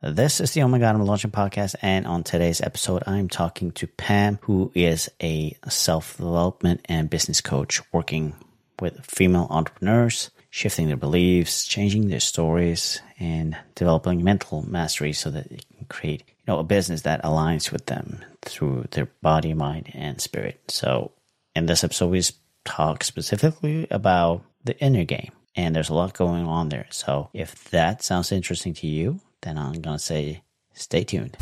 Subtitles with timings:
[0.00, 3.72] This is the Oh My God I'm Launching podcast, and on today's episode, I'm talking
[3.72, 8.36] to Pam, who is a self development and business coach working
[8.78, 15.50] with female entrepreneurs, shifting their beliefs, changing their stories, and developing mental mastery so that
[15.50, 19.90] they can create you know a business that aligns with them through their body, mind,
[19.94, 20.62] and spirit.
[20.68, 21.10] So,
[21.56, 22.22] in this episode, we
[22.64, 26.86] talk specifically about the inner game, and there's a lot going on there.
[26.90, 30.42] So, if that sounds interesting to you, then I'm going to say
[30.74, 31.36] stay tuned.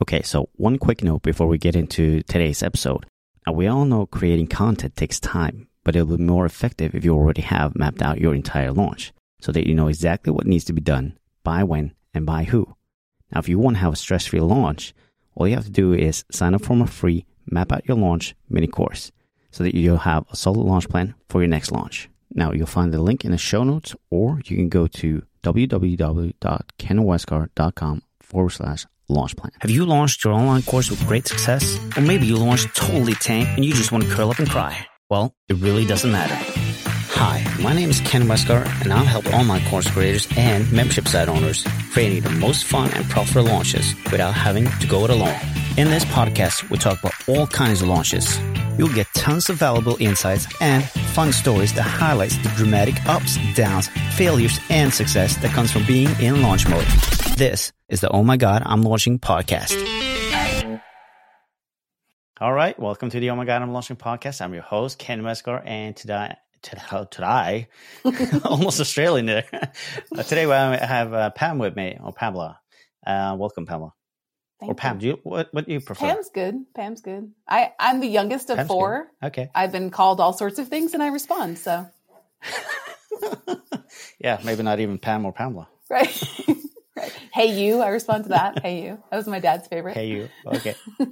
[0.00, 3.06] Okay, so one quick note before we get into today's episode.
[3.46, 7.14] Now, we all know creating content takes time, but it'll be more effective if you
[7.14, 10.72] already have mapped out your entire launch so that you know exactly what needs to
[10.72, 12.74] be done, by when, and by who.
[13.32, 14.94] Now, if you want to have a stress free launch,
[15.34, 18.34] all you have to do is sign up for my free Map Out Your Launch
[18.48, 19.10] mini course
[19.50, 22.08] so that you'll have a solid launch plan for your next launch.
[22.34, 28.02] Now, you'll find the link in the show notes, or you can go to www.kenwestgaard.com
[28.20, 29.52] forward slash launch plan.
[29.60, 31.78] Have you launched your online course with great success?
[31.96, 34.86] Or maybe you launched totally tank and you just want to curl up and cry?
[35.10, 36.34] Well, it really doesn't matter.
[37.14, 41.28] Hi, my name is Ken Westgaard, and I'll help online course creators and membership site
[41.28, 45.34] owners creating the most fun and profitable launches without having to go it alone.
[45.78, 48.36] In this podcast, we talk about all kinds of launches.
[48.76, 50.82] You'll get tons of valuable insights and
[51.14, 56.08] fun stories that highlights the dramatic ups, downs, failures, and success that comes from being
[56.20, 56.84] in launch mode.
[57.36, 59.70] This is the Oh My God, I'm Launching podcast.
[62.40, 64.40] All right, welcome to the Oh My God, I'm Launching podcast.
[64.40, 67.68] I'm your host, Ken Westgaard, and today, today,
[68.44, 69.44] almost Australian there.
[70.12, 72.58] Uh, today I have uh, Pam with me, or Pamela.
[73.06, 73.92] Uh, welcome, Pamela.
[74.60, 75.00] Thank or Pam, you.
[75.00, 76.06] do you what what do you prefer?
[76.06, 76.54] Pam's good.
[76.74, 77.30] Pam's good.
[77.48, 79.10] I I'm the youngest of Pam's four.
[79.20, 79.26] good.
[79.28, 79.50] Okay.
[79.54, 81.58] I've been called all sorts of things, and I respond.
[81.58, 81.86] So
[84.18, 85.68] yeah, maybe not even Pam or Pamela.
[85.88, 86.22] right,
[86.96, 87.12] right.
[87.32, 88.60] Hey you, I respond to that.
[88.60, 89.94] Hey you, that was my dad's favorite.
[89.94, 90.28] Hey, you.
[90.46, 90.74] Okay.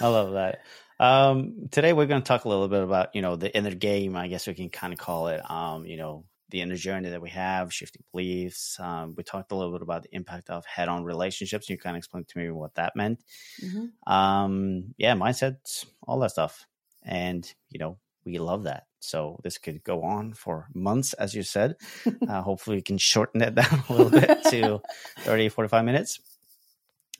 [0.00, 0.60] I love that.
[1.00, 4.14] Um, today we're going to talk a little bit about, you know, the inner game,
[4.16, 7.22] I guess we can kind of call it, um, you know, the inner journey that
[7.22, 8.78] we have, shifting beliefs.
[8.78, 11.68] Um, we talked a little bit about the impact of head on relationships.
[11.68, 13.24] You kind of explained to me what that meant.
[13.62, 13.92] Mhm.
[14.06, 16.66] Um, yeah, mindset, all that stuff.
[17.02, 18.86] And, you know, we love that.
[19.00, 21.76] So this could go on for months, as you said.
[22.28, 24.80] Uh, hopefully we can shorten it down a little bit to
[25.20, 26.20] 30, 45 minutes.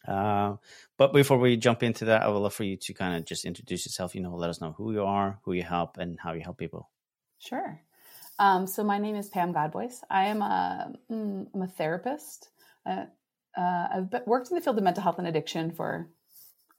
[0.06, 0.56] Uh,
[0.96, 3.44] but before we jump into that, I would love for you to kind of just
[3.44, 4.14] introduce yourself.
[4.14, 6.58] You know, let us know who you are, who you help, and how you help
[6.58, 6.90] people.
[7.38, 7.80] Sure.
[8.38, 10.00] Um, so my name is Pam Godbois.
[10.10, 12.48] I am a mm, I'm a therapist.
[12.84, 13.04] Uh,
[13.56, 16.08] uh, I've been, worked in the field of mental health and addiction for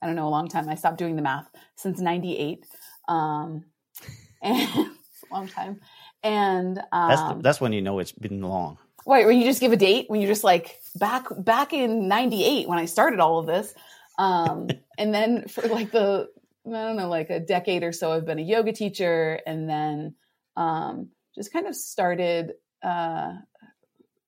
[0.02, 0.68] I don't know a long time.
[0.68, 2.66] I stopped doing the math since '98,
[3.08, 3.64] um,
[4.42, 5.80] and it's a long time.
[6.22, 8.78] And um, That's that's when you know it's been long.
[9.06, 12.68] Wait, when you just give a date, when you're just like back back in '98
[12.68, 13.72] when I started all of this,
[14.18, 14.68] um,
[14.98, 16.28] and then for like the
[16.66, 20.16] I don't know, like a decade or so, I've been a yoga teacher, and then
[20.56, 22.54] um, just kind of started.
[22.82, 23.34] Uh,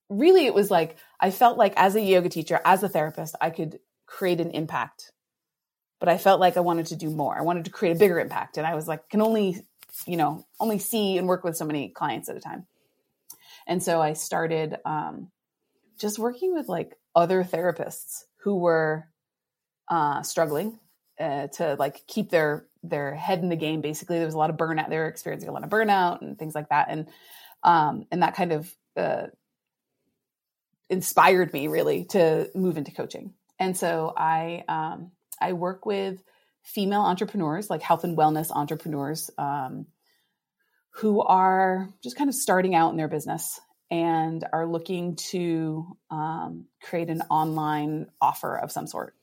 [0.09, 3.51] really, it was like I felt like as a yoga teacher, as a therapist, I
[3.51, 5.13] could create an impact,
[5.99, 7.37] but I felt like I wanted to do more.
[7.37, 9.61] I wanted to create a bigger impact, and I was like, can only
[10.07, 12.67] you know only see and work with so many clients at a time.
[13.67, 15.31] And so I started um,
[15.99, 19.09] just working with like other therapists who were
[19.89, 20.79] uh, struggling
[21.19, 23.81] uh, to like keep their their head in the game.
[23.81, 24.89] Basically, there was a lot of burnout.
[24.89, 27.09] They were experiencing a lot of burnout and things like that, and
[27.63, 29.27] um, and that kind of uh,
[30.89, 33.35] inspired me really to move into coaching.
[33.59, 36.23] And so I um, I work with
[36.63, 39.31] female entrepreneurs, like health and wellness entrepreneurs.
[39.39, 39.87] Um,
[40.99, 43.61] who are just kind of starting out in their business
[43.91, 49.15] and are looking to um, create an online offer of some sort.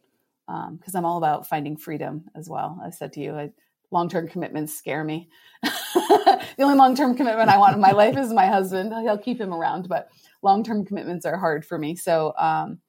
[0.48, 2.80] Because I'm all about finding freedom as well.
[2.84, 3.52] I said to you,
[3.92, 5.30] long term commitments scare me.
[5.64, 8.94] the only long term commitment I want in my life is my husband.
[8.94, 10.10] He'll keep him around, but
[10.42, 11.96] long term commitments are hard for me.
[11.96, 12.80] So um,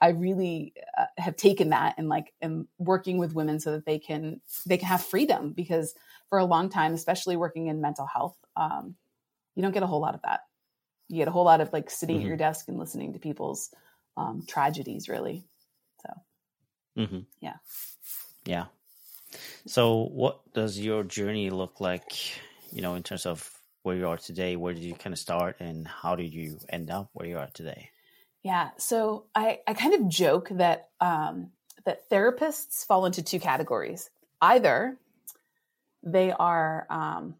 [0.00, 3.98] I really uh, have taken that and like am working with women so that they
[3.98, 5.94] can they can have freedom because
[6.28, 8.96] for a long time, especially working in mental health, um,
[9.54, 10.40] you don't get a whole lot of that.
[11.08, 12.24] You get a whole lot of like sitting Mm-hmm.
[12.24, 13.70] at your desk and listening to people's
[14.16, 15.44] um, tragedies, really.
[16.96, 17.56] So hmm Yeah.
[18.44, 18.64] Yeah.
[19.66, 22.12] So, what does your journey look like?
[22.72, 23.50] You know, in terms of
[23.84, 24.56] where you are today.
[24.56, 27.48] Where did you kind of start, and how did you end up where you are
[27.52, 27.90] today?
[28.42, 28.70] Yeah.
[28.78, 31.50] So I I kind of joke that um,
[31.84, 34.10] that therapists fall into two categories.
[34.40, 34.98] Either
[36.02, 37.36] they are um,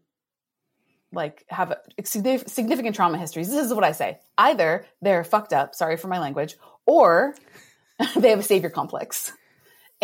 [1.11, 3.49] like have a significant trauma histories.
[3.49, 4.19] This is what I say.
[4.37, 7.35] Either they're fucked up, sorry for my language, or
[8.15, 9.31] they have a savior complex.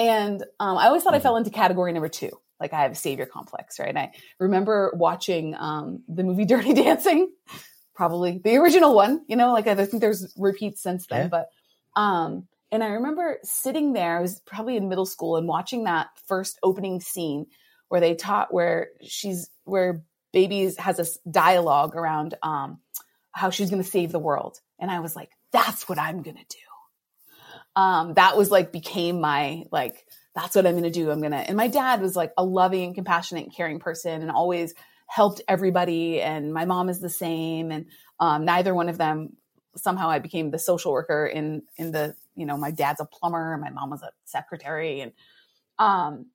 [0.02, 1.18] And um, I always thought mm-hmm.
[1.18, 2.32] I fell into category number two.
[2.60, 3.90] Like I have a savior complex, right?
[3.90, 7.32] And I remember watching um, the movie Dirty Dancing,
[7.94, 11.28] probably the original one, you know, like I think there's repeats since then, yeah.
[11.28, 11.50] but
[12.02, 16.08] um, and I remember sitting there, I was probably in middle school and watching that
[16.28, 17.46] first opening scene
[17.90, 20.04] where they taught where she's where
[20.34, 22.80] Baby's has this dialogue around um,
[23.34, 24.58] how she's going to save the world.
[24.80, 26.71] And I was like, that's what I'm going to do.
[27.76, 31.12] Um, that was like became my like that's what I'm going to do.
[31.12, 31.38] I'm going to.
[31.38, 34.74] And my dad was like a loving, compassionate, caring person, and always
[35.08, 36.22] helped everybody.
[36.22, 37.72] And my mom is the same.
[37.72, 37.88] And
[38.20, 39.36] um, neither one of them
[39.76, 43.54] somehow I became the social worker in in the you know my dad's a plumber,
[43.54, 45.12] and my mom was a secretary, and
[45.80, 46.28] um,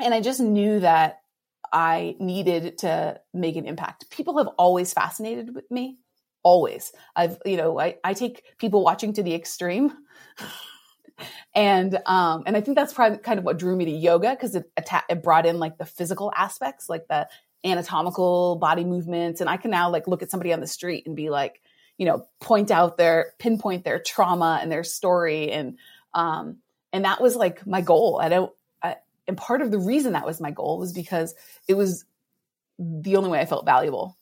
[0.00, 1.20] and I just knew that
[1.72, 4.10] I needed to make an impact.
[4.10, 5.98] People have always fascinated with me.
[6.42, 6.92] Always.
[7.14, 9.92] I've, you know, I, I take people watching to the extreme.
[11.54, 14.54] and um and I think that's probably kind of what drew me to yoga because
[14.54, 17.28] it atta- it brought in like the physical aspects, like the
[17.64, 21.14] anatomical body movements and I can now like look at somebody on the street and
[21.14, 21.60] be like,
[21.96, 25.78] you know, point out their pinpoint their trauma and their story and
[26.14, 26.58] um
[26.92, 28.18] and that was like my goal.
[28.20, 28.52] I don't
[29.26, 31.34] and part of the reason that was my goal was because
[31.68, 32.04] it was
[32.78, 34.16] the only way I felt valuable.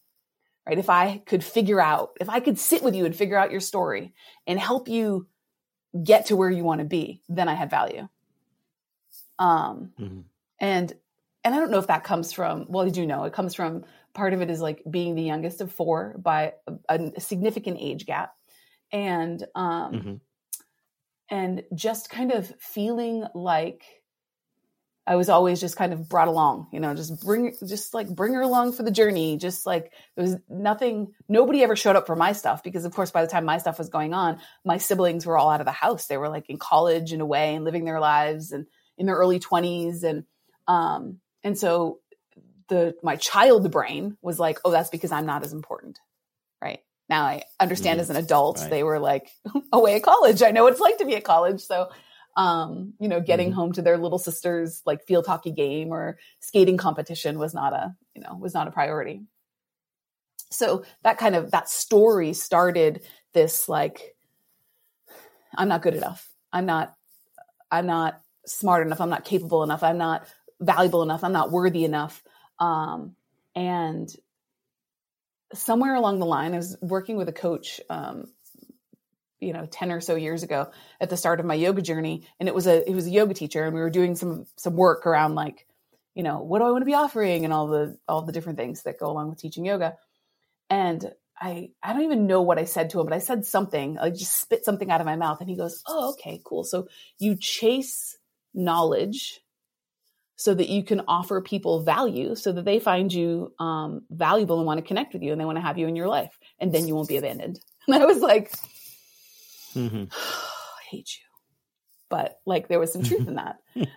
[0.67, 0.79] Right?
[0.79, 3.61] If I could figure out, if I could sit with you and figure out your
[3.61, 4.15] story
[4.47, 5.27] and help you
[6.05, 8.09] get to where you want to be, then I had value.
[9.39, 10.21] Um, mm-hmm.
[10.61, 10.93] and
[11.43, 12.67] and I don't know if that comes from.
[12.69, 13.85] Well, I do know it comes from.
[14.13, 16.55] Part of it is like being the youngest of four by
[16.89, 18.35] a, a significant age gap,
[18.93, 20.15] and um, mm-hmm.
[21.31, 23.85] and just kind of feeling like
[25.11, 28.33] I was always just kind of brought along, you know, just bring, just like bring
[28.35, 29.39] her along for the journey.
[29.39, 33.11] Just like there was nothing, nobody ever showed up for my stuff because, of course,
[33.11, 35.73] by the time my stuff was going on, my siblings were all out of the
[35.73, 36.07] house.
[36.07, 38.67] They were like in college and away and living their lives and
[38.97, 40.05] in their early twenties.
[40.05, 40.27] And,
[40.69, 41.99] um, and so
[42.69, 45.99] the, my child brain was like, oh, that's because I'm not as important.
[46.63, 46.85] Right.
[47.09, 48.03] Now I understand mm-hmm.
[48.03, 48.71] as an adult, right.
[48.71, 49.29] they were like
[49.73, 50.41] away at college.
[50.41, 51.63] I know what it's like to be at college.
[51.63, 51.91] So,
[52.41, 53.57] um, you know, getting mm-hmm.
[53.57, 57.95] home to their little sister's like field hockey game or skating competition was not a,
[58.15, 59.21] you know, was not a priority.
[60.51, 63.03] So that kind of that story started
[63.35, 64.17] this like
[65.55, 66.31] I'm not good enough.
[66.51, 66.95] I'm not
[67.71, 69.03] I'm not smart enough.
[69.03, 69.83] I'm not capable enough.
[69.83, 70.27] I'm not
[70.61, 71.23] valuable enough.
[71.23, 72.23] I'm not worthy enough.
[72.59, 73.17] Um,
[73.55, 74.09] and
[75.53, 78.33] somewhere along the line, I was working with a coach um,
[79.41, 80.71] you know 10 or so years ago
[81.01, 83.35] at the start of my yoga journey and it was a it was a yoga
[83.35, 85.67] teacher and we were doing some some work around like
[86.15, 88.59] you know what do i want to be offering and all the all the different
[88.59, 89.97] things that go along with teaching yoga.
[90.69, 93.99] And i i don't even know what i said to him but i said something
[93.99, 96.65] i just spit something out of my mouth and he goes oh okay cool.
[96.65, 96.89] So
[97.19, 98.17] you chase
[98.53, 99.41] knowledge
[100.37, 104.67] so that you can offer people value so that they find you um, valuable and
[104.67, 106.73] want to connect with you and they want to have you in your life and
[106.75, 107.61] then you won't be abandoned.
[107.87, 108.53] And i was like
[109.75, 110.05] mm-hmm.
[110.13, 111.27] I hate you.
[112.09, 113.59] But like there was some truth in that.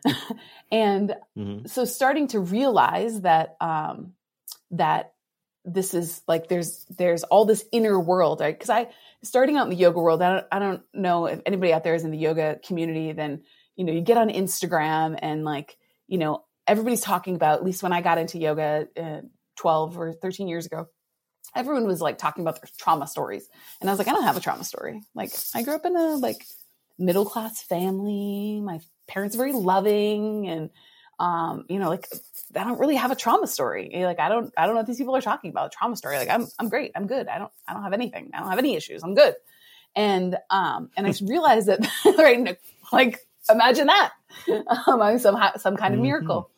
[0.72, 1.66] and mm-hmm.
[1.66, 4.14] so starting to realize that um
[4.72, 5.14] that
[5.66, 8.54] this is like there's there's all this inner world, right?
[8.54, 8.90] Because I
[9.24, 11.96] starting out in the yoga world, I don't I don't know if anybody out there
[11.96, 13.44] is in the yoga community, then
[13.76, 15.78] you know, you get on Instagram and like,
[16.08, 19.22] you know, everybody's talking about, at least when I got into yoga uh,
[19.58, 20.88] 12 or 13 years ago,
[21.56, 23.48] everyone was like talking about their trauma stories.
[23.80, 25.02] And I was like, I don't have a trauma story.
[25.14, 26.46] Like I grew up in a like
[26.98, 28.62] middle class family.
[28.62, 30.70] My parents are very loving and
[31.20, 32.08] um, you know, like
[32.56, 33.92] I don't really have a trauma story.
[33.94, 35.68] Like I don't I don't know what these people are talking about.
[35.68, 36.18] A trauma story.
[36.18, 36.92] Like I'm I'm great.
[36.96, 37.28] I'm good.
[37.28, 38.32] I don't I don't have anything.
[38.34, 39.04] I don't have any issues.
[39.04, 39.36] I'm good.
[39.96, 42.58] And um and I realized that right
[42.92, 43.20] like
[43.50, 44.12] imagine that.
[44.88, 46.08] Um, I'm some some kind of mm-hmm.
[46.08, 46.50] miracle.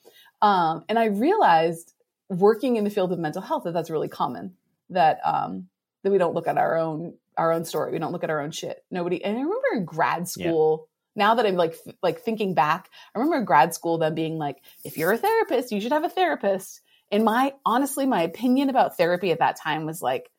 [0.42, 0.48] Mm-hmm.
[0.48, 1.94] Um and I realized
[2.30, 4.54] working in the field of mental health that that's really common
[4.90, 5.68] that um
[6.04, 7.92] that we don't look at our own our own story.
[7.92, 8.78] We don't look at our own shit.
[8.92, 9.24] Nobody.
[9.24, 10.88] And I remember in grad school.
[10.88, 10.92] Yeah.
[11.18, 14.58] Now that I'm like like thinking back, I remember in grad school them being like,
[14.84, 16.82] if you're a therapist, you should have a therapist.
[17.12, 20.30] And my honestly, my opinion about therapy at that time was like,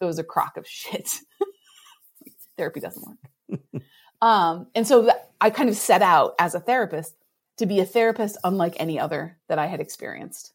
[0.00, 1.20] it was a crock of shit.
[2.56, 3.82] therapy doesn't work.
[4.22, 7.14] um, and so that, I kind of set out as a therapist,
[7.58, 10.52] to be a therapist unlike any other that I had experienced.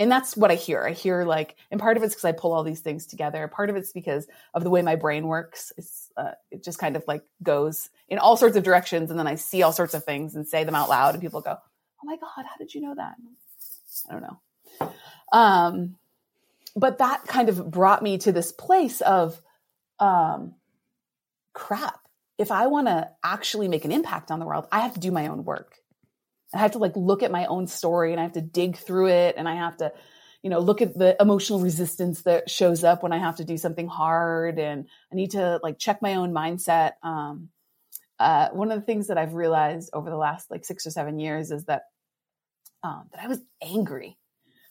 [0.00, 0.82] And that's what I hear.
[0.82, 3.46] I hear like, and part of it's because I pull all these things together.
[3.48, 5.74] Part of it's because of the way my brain works.
[5.76, 9.10] It's, uh, it just kind of like goes in all sorts of directions.
[9.10, 11.42] And then I see all sorts of things and say them out loud and people
[11.42, 13.14] go, Oh my God, how did you know that?
[14.08, 14.92] I don't know.
[15.32, 15.96] Um,
[16.74, 19.38] but that kind of brought me to this place of,
[19.98, 20.54] um,
[21.52, 22.00] crap.
[22.38, 25.10] If I want to actually make an impact on the world, I have to do
[25.10, 25.79] my own work.
[26.54, 29.08] I have to like look at my own story and I have to dig through
[29.08, 29.92] it and I have to,
[30.42, 33.56] you know, look at the emotional resistance that shows up when I have to do
[33.56, 36.92] something hard and I need to like check my own mindset.
[37.02, 37.50] Um,
[38.18, 41.18] uh, one of the things that I've realized over the last like six or seven
[41.18, 41.84] years is that
[42.82, 44.18] um, that I was angry,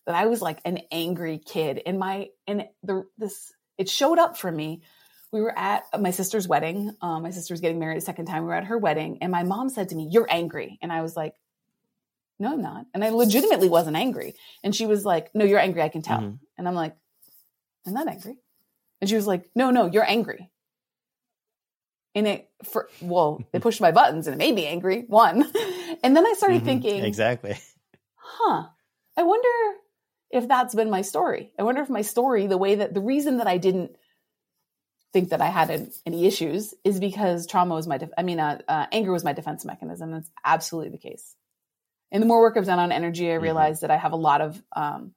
[0.06, 4.38] that I was like an angry kid, and my and the this it showed up
[4.38, 4.82] for me.
[5.32, 6.92] We were at my sister's wedding.
[7.02, 8.44] Um, my sister was getting married a second time.
[8.44, 11.02] We were at her wedding, and my mom said to me, "You're angry," and I
[11.02, 11.36] was like,
[12.40, 12.86] no, I'm not.
[12.94, 14.34] And I legitimately wasn't angry.
[14.64, 15.82] And she was like, no, you're angry.
[15.82, 16.20] I can tell.
[16.20, 16.36] Mm-hmm.
[16.58, 16.96] And I'm like,
[17.86, 18.38] I'm not angry.
[19.02, 20.50] And she was like, no, no, you're angry.
[22.16, 25.04] And it, for, well, they pushed my buttons and it made me angry.
[25.08, 25.52] One.
[26.02, 26.66] And then I started mm-hmm.
[26.66, 27.60] thinking, exactly.
[28.16, 28.68] Huh.
[29.18, 29.50] I wonder
[30.32, 31.52] if that's been my story.
[31.60, 33.98] I wonder if my story, the way that the reason that I didn't
[35.12, 38.62] think that I had any issues is because trauma was my, def- I mean, uh,
[38.66, 40.12] uh, anger was my defense mechanism.
[40.12, 41.36] That's absolutely the case
[42.12, 43.44] and the more work I've done on energy, I mm-hmm.
[43.44, 43.88] realized mm-hmm.
[43.88, 45.14] that I have a lot of, um,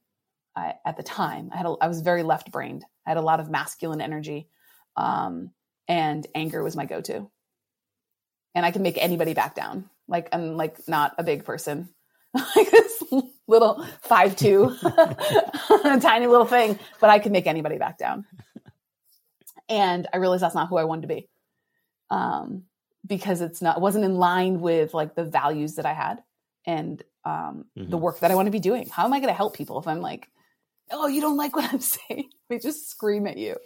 [0.54, 2.84] I, at the time, I had, a, I was very left brained.
[3.06, 4.48] I had a lot of masculine energy,
[4.96, 5.50] um,
[5.88, 7.30] and anger was my go to.
[8.54, 9.88] And I can make anybody back down.
[10.08, 11.88] Like I'm like not a big person,
[12.34, 13.02] like this
[13.48, 14.76] little five two,
[15.82, 18.26] tiny little thing, but I can make anybody back down.
[19.70, 21.30] And I realized that's not who I wanted to be,
[22.10, 22.64] um,
[23.06, 26.22] because it's not it wasn't in line with like the values that I had
[26.66, 27.90] and um, mm-hmm.
[27.90, 28.88] the work that I want to be doing.
[28.88, 30.28] How am I going to help people if I'm like,
[30.90, 32.30] oh, you don't like what I'm saying?
[32.48, 33.56] they just scream at you.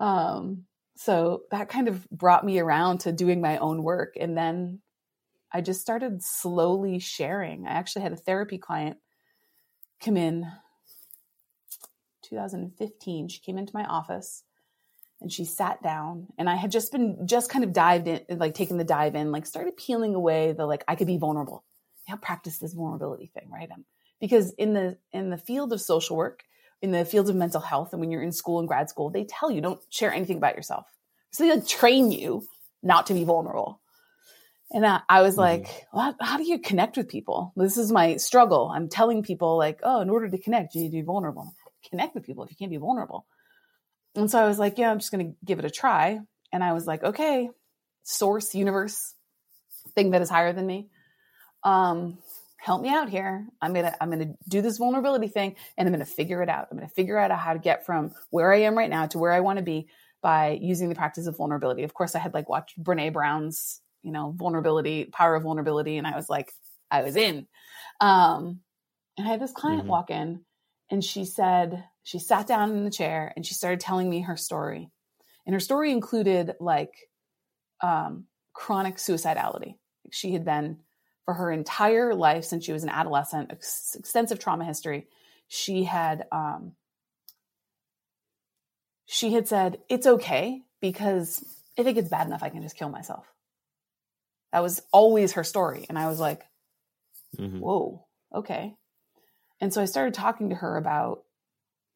[0.00, 0.64] Um,
[0.96, 4.14] so that kind of brought me around to doing my own work.
[4.18, 4.80] And then
[5.52, 7.66] I just started slowly sharing.
[7.66, 8.96] I actually had a therapy client
[10.00, 10.46] come in
[12.22, 13.28] 2015.
[13.28, 14.44] She came into my office
[15.20, 18.54] and she sat down and I had just been just kind of dived in, like
[18.54, 21.64] taking the dive in, like started peeling away the like I could be vulnerable
[22.08, 23.70] yeah, practice this vulnerability thing, right?
[23.70, 23.84] Um,
[24.20, 26.44] because in the in the field of social work,
[26.82, 29.24] in the field of mental health, and when you're in school and grad school, they
[29.24, 30.86] tell you don't share anything about yourself.
[31.30, 32.44] So they like train you
[32.82, 33.80] not to be vulnerable.
[34.70, 35.40] And I, I was mm-hmm.
[35.40, 37.52] like, well, how do you connect with people?
[37.56, 38.70] This is my struggle.
[38.74, 41.54] I'm telling people like, oh, in order to connect, you need to be vulnerable.
[41.90, 43.26] Connect with people if you can't be vulnerable.
[44.14, 46.20] And so I was like, yeah, I'm just going to give it a try.
[46.52, 47.50] And I was like, okay,
[48.04, 49.14] source, universe,
[49.94, 50.88] thing that is higher than me
[51.64, 52.18] um,
[52.58, 53.46] help me out here.
[53.60, 56.68] I'm gonna I'm gonna do this vulnerability thing, and I'm gonna figure it out.
[56.70, 59.32] I'm gonna figure out how to get from where I am right now to where
[59.32, 59.88] I want to be
[60.22, 61.82] by using the practice of vulnerability.
[61.82, 66.06] Of course, I had like watched Brene Brown's you know vulnerability, power of vulnerability, and
[66.06, 66.52] I was like,
[66.90, 67.46] I was in.
[68.00, 68.60] Um,
[69.16, 69.90] and I had this client mm-hmm.
[69.90, 70.44] walk in,
[70.90, 74.36] and she said she sat down in the chair and she started telling me her
[74.36, 74.90] story,
[75.46, 76.92] and her story included like
[77.82, 79.74] um, chronic suicidality.
[80.10, 80.78] She had been
[81.24, 85.06] for her entire life since she was an adolescent, ex- extensive trauma history.
[85.48, 86.72] She had um,
[89.06, 91.44] she had said it's okay because
[91.76, 93.26] if it gets bad enough, I can just kill myself.
[94.52, 96.42] That was always her story, and I was like,
[97.36, 97.58] mm-hmm.
[97.58, 98.74] "Whoa, okay."
[99.60, 101.22] And so I started talking to her about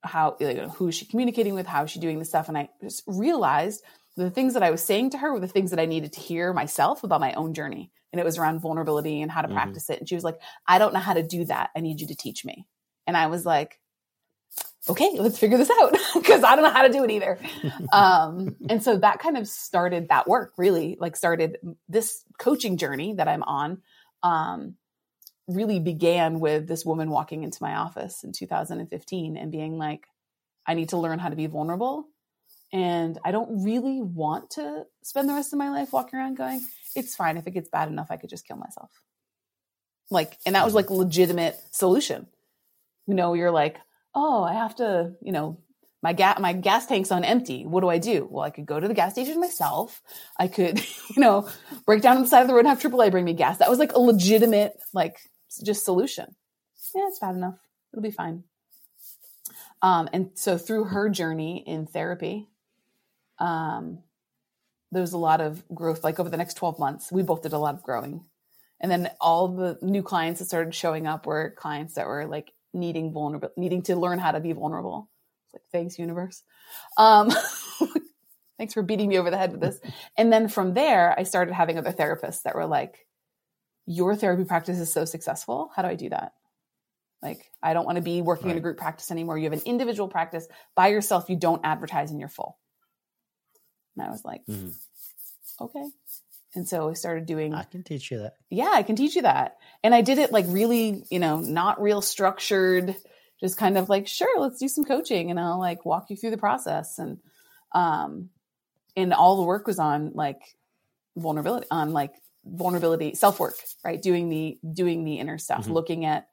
[0.02, 2.58] how you know, who is she communicating with, how is she doing this stuff, and
[2.58, 3.82] I just realized
[4.16, 6.20] the things that I was saying to her were the things that I needed to
[6.20, 9.56] hear myself about my own journey and it was around vulnerability and how to mm-hmm.
[9.56, 9.98] practice it.
[9.98, 11.70] And she was like, I don't know how to do that.
[11.76, 12.66] I need you to teach me.
[13.06, 13.80] And I was like,
[14.88, 17.38] okay, let's figure this out because I don't know how to do it either.
[17.92, 23.14] um, and so that kind of started that work really like started this coaching journey
[23.14, 23.82] that I'm on.
[24.22, 24.74] Um,
[25.46, 30.06] really began with this woman walking into my office in 2015 and being like,
[30.66, 32.06] I need to learn how to be vulnerable.
[32.70, 36.60] And I don't really want to spend the rest of my life walking around going,
[36.94, 37.36] it's fine.
[37.36, 38.90] If it gets bad enough, I could just kill myself.
[40.10, 42.26] Like, and that was like legitimate solution.
[43.06, 43.76] You know, you're like,
[44.14, 45.58] oh, I have to, you know,
[46.02, 47.66] my gas my gas tank's on empty.
[47.66, 48.28] What do I do?
[48.30, 50.02] Well, I could go to the gas station myself.
[50.38, 50.78] I could,
[51.16, 51.48] you know,
[51.86, 53.58] break down on the side of the road and have AAA bring me gas.
[53.58, 55.18] That was like a legitimate, like,
[55.62, 56.34] just solution.
[56.94, 57.58] Yeah, it's bad enough.
[57.92, 58.44] It'll be fine.
[59.82, 62.48] Um, and so through her journey in therapy,
[63.38, 64.00] um,
[64.92, 67.52] there was a lot of growth like over the next 12 months we both did
[67.52, 68.24] a lot of growing
[68.80, 72.52] And then all the new clients that started showing up were clients that were like
[72.72, 75.10] needing vulnerable, needing to learn how to be vulnerable.
[75.46, 76.42] It's like, thanks, universe.
[76.96, 77.30] Um,
[78.58, 79.80] thanks for beating me over the head with this.
[80.16, 83.06] And then from there, I started having other therapists that were like,
[83.86, 85.70] your therapy practice is so successful.
[85.74, 86.32] How do I do that?
[87.22, 88.52] Like, I don't want to be working right.
[88.52, 89.38] in a group practice anymore.
[89.38, 91.28] You have an individual practice by yourself.
[91.28, 92.58] You don't advertise and you're full.
[93.98, 94.68] And I was like, mm-hmm.
[95.64, 95.84] okay.
[96.54, 97.54] And so I started doing.
[97.54, 98.34] I can teach you that.
[98.48, 99.58] Yeah, I can teach you that.
[99.82, 102.96] And I did it like really, you know, not real structured,
[103.40, 106.30] just kind of like, sure, let's do some coaching and I'll like walk you through
[106.30, 106.98] the process.
[106.98, 107.18] And,
[107.72, 108.30] um,
[108.96, 110.40] and all the work was on like
[111.16, 112.14] vulnerability, on like
[112.44, 114.00] vulnerability, self work, right?
[114.00, 115.72] Doing the, doing the inner stuff, mm-hmm.
[115.72, 116.28] looking at,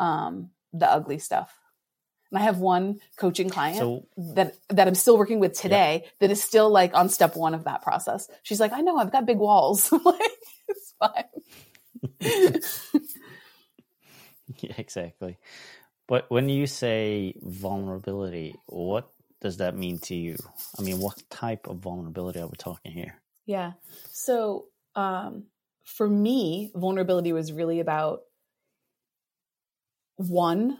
[0.00, 1.56] um, the ugly stuff.
[2.30, 6.10] And I have one coaching client so, that that I'm still working with today yeah.
[6.20, 8.28] that is still like on step one of that process.
[8.42, 9.90] She's like, I know I've got big walls.
[10.04, 10.20] like,
[10.68, 11.24] it's fine.
[14.60, 15.38] yeah, exactly.
[16.06, 19.10] But when you say vulnerability, what
[19.40, 20.36] does that mean to you?
[20.78, 23.14] I mean, what type of vulnerability are we talking here?
[23.46, 23.72] Yeah.
[24.12, 25.44] So, um,
[25.84, 28.22] for me, vulnerability was really about
[30.16, 30.78] one,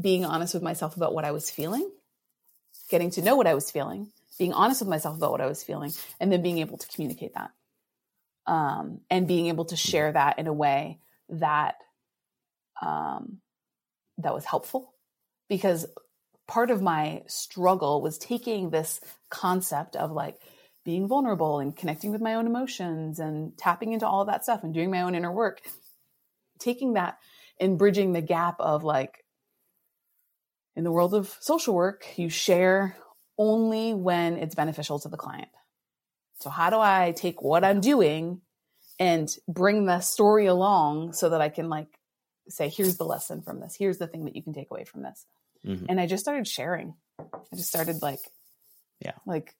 [0.00, 1.90] being honest with myself about what I was feeling,
[2.88, 5.62] getting to know what I was feeling, being honest with myself about what I was
[5.62, 7.50] feeling, and then being able to communicate that.
[8.46, 10.98] Um, and being able to share that in a way
[11.30, 11.76] that
[12.82, 13.38] um,
[14.18, 14.92] that was helpful
[15.48, 15.86] because
[16.46, 20.38] part of my struggle was taking this concept of like
[20.84, 24.74] being vulnerable and connecting with my own emotions and tapping into all that stuff and
[24.74, 25.62] doing my own inner work
[26.58, 27.18] taking that
[27.60, 29.23] and bridging the gap of like
[30.76, 32.96] in the world of social work, you share
[33.38, 35.48] only when it's beneficial to the client.
[36.40, 38.40] So how do I take what I'm doing
[38.98, 41.88] and bring the story along so that I can like
[42.48, 43.74] say, here's the lesson from this.
[43.76, 45.26] Here's the thing that you can take away from this.
[45.66, 45.86] Mm-hmm.
[45.88, 46.94] And I just started sharing.
[47.18, 48.20] I just started like,
[49.00, 49.54] yeah, like,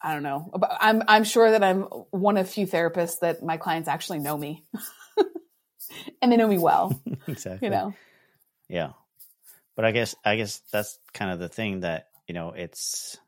[0.00, 0.50] I don't know.
[0.80, 4.64] I'm, I'm sure that I'm one of few therapists that my clients actually know me
[6.22, 7.00] and they know me well.
[7.26, 7.66] exactly.
[7.66, 7.94] You know?
[8.68, 8.92] Yeah.
[9.76, 13.18] But I guess I guess that's kind of the thing that you know it's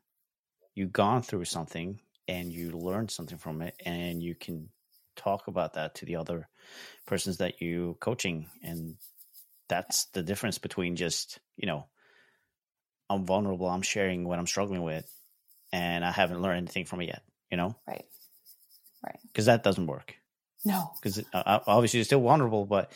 [0.75, 4.69] you've gone through something and you learned something from it, and you can
[5.15, 6.47] talk about that to the other
[7.05, 8.95] persons that you coaching, and
[9.67, 11.85] that's the difference between just you know
[13.09, 15.11] I'm vulnerable, I'm sharing what I'm struggling with,
[15.71, 17.21] and I haven't learned anything from it yet.
[17.51, 18.05] You know, right,
[19.03, 20.15] right, because that doesn't work.
[20.65, 22.91] No, because uh, obviously you're still vulnerable, but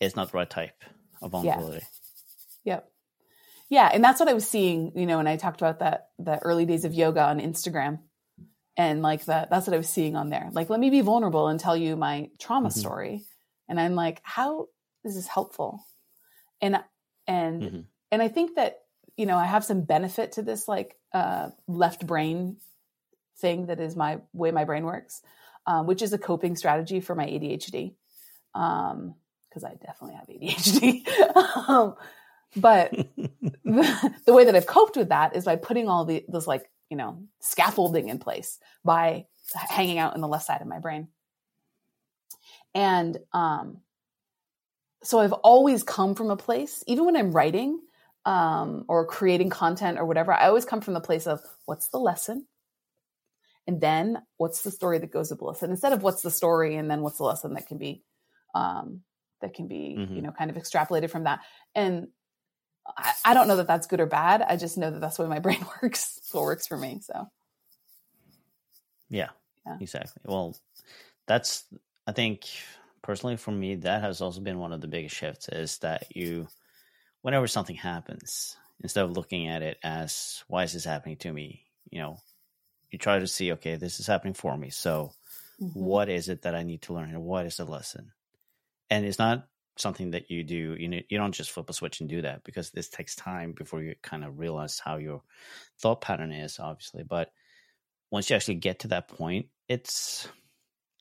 [0.00, 0.82] it's not the right type
[1.22, 1.78] of vulnerability.
[1.82, 2.05] Yeah.
[2.66, 2.90] Yep.
[3.68, 6.38] Yeah, and that's what I was seeing, you know, when I talked about that the
[6.38, 8.00] early days of yoga on Instagram.
[8.76, 10.50] And like that that's what I was seeing on there.
[10.52, 12.78] Like let me be vulnerable and tell you my trauma mm-hmm.
[12.78, 13.24] story.
[13.68, 14.66] And I'm like, how
[15.02, 15.82] is this helpful?
[16.60, 16.78] And
[17.26, 17.80] and mm-hmm.
[18.12, 18.80] and I think that
[19.16, 22.58] you know, I have some benefit to this like uh left brain
[23.38, 25.22] thing that is my way my brain works,
[25.66, 27.94] um, which is a coping strategy for my ADHD.
[28.54, 29.14] Um,
[29.48, 31.68] because I definitely have ADHD.
[31.68, 31.94] um,
[32.56, 36.46] but the, the, way that I've coped with that is by putting all the this
[36.46, 40.78] like you know scaffolding in place by hanging out in the left side of my
[40.78, 41.08] brain.
[42.74, 43.78] And um,
[45.02, 47.80] so I've always come from a place, even when I'm writing
[48.24, 51.98] um, or creating content or whatever, I always come from the place of what's the
[51.98, 52.46] lesson,
[53.66, 56.76] and then what's the story that goes with the lesson, instead of what's the story
[56.76, 58.02] and then what's the lesson that can be
[58.54, 59.02] um,
[59.40, 60.14] that can be mm-hmm.
[60.14, 61.40] you know kind of extrapolated from that.
[61.74, 62.08] And
[62.96, 64.42] I, I don't know that that's good or bad.
[64.42, 66.18] I just know that that's the way my brain works.
[66.18, 67.00] It's what works for me.
[67.02, 67.28] So,
[69.08, 69.30] yeah,
[69.66, 70.22] yeah, exactly.
[70.24, 70.56] Well,
[71.26, 71.64] that's
[72.06, 72.44] I think
[73.02, 76.48] personally for me that has also been one of the biggest shifts is that you,
[77.22, 81.62] whenever something happens, instead of looking at it as why is this happening to me,
[81.90, 82.18] you know,
[82.90, 84.70] you try to see okay, this is happening for me.
[84.70, 85.12] So,
[85.60, 85.78] mm-hmm.
[85.78, 88.12] what is it that I need to learn, and what is the lesson?
[88.90, 92.00] And it's not something that you do you know you don't just flip a switch
[92.00, 95.22] and do that because this takes time before you kind of realize how your
[95.78, 97.30] thought pattern is obviously but
[98.10, 100.28] once you actually get to that point it's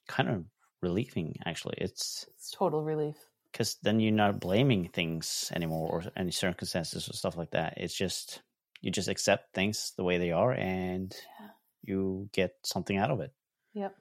[0.07, 0.45] kind of
[0.81, 1.75] relieving actually.
[1.77, 3.15] It's it's total relief.
[3.51, 7.75] Because then you're not blaming things anymore or any circumstances or stuff like that.
[7.77, 8.41] It's just
[8.81, 11.47] you just accept things the way they are and yeah.
[11.81, 13.31] you get something out of it.
[13.73, 13.95] Yep.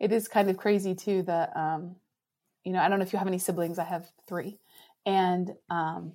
[0.00, 1.96] It is kind of crazy too that um
[2.64, 3.78] you know, I don't know if you have any siblings.
[3.78, 4.58] I have three,
[5.04, 6.12] and um,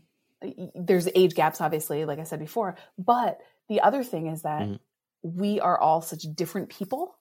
[0.76, 2.78] there's age gaps, obviously, like I said before.
[2.98, 4.76] But the other thing is that mm-hmm.
[5.22, 7.16] we are all such different people,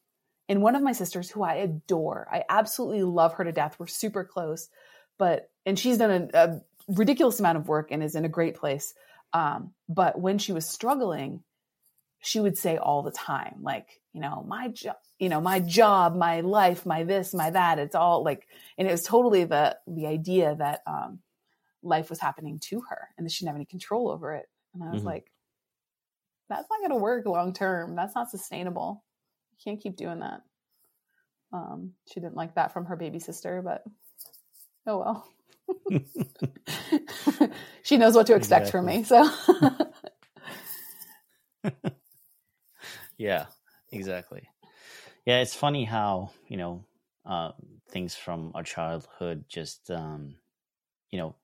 [0.48, 3.76] And one of my sisters, who I adore, I absolutely love her to death.
[3.78, 4.68] We're super close,
[5.18, 8.54] but and she's done a, a ridiculous amount of work and is in a great
[8.54, 8.94] place.
[9.32, 11.42] Um, but when she was struggling,
[12.20, 16.16] she would say all the time, like, you know, my job, you know, my job,
[16.16, 17.78] my life, my this, my that.
[17.78, 18.46] It's all like,
[18.78, 21.20] and it was totally the the idea that um,
[21.82, 24.46] life was happening to her and that she didn't have any control over it.
[24.74, 25.08] And I was mm-hmm.
[25.08, 25.30] like,
[26.48, 27.96] that's not going to work long term.
[27.96, 29.04] That's not sustainable.
[29.52, 30.42] You can't keep doing that.
[31.52, 33.84] Um, she didn't like that from her baby sister, but
[34.86, 35.28] oh well.
[37.82, 38.70] she knows what to expect exactly.
[38.70, 39.02] from me.
[39.04, 39.30] So,
[43.16, 43.46] yeah,
[43.90, 44.48] exactly.
[45.24, 46.84] Yeah, it's funny how you know
[47.24, 47.52] uh,
[47.90, 50.36] things from our childhood just um,
[51.10, 51.34] you know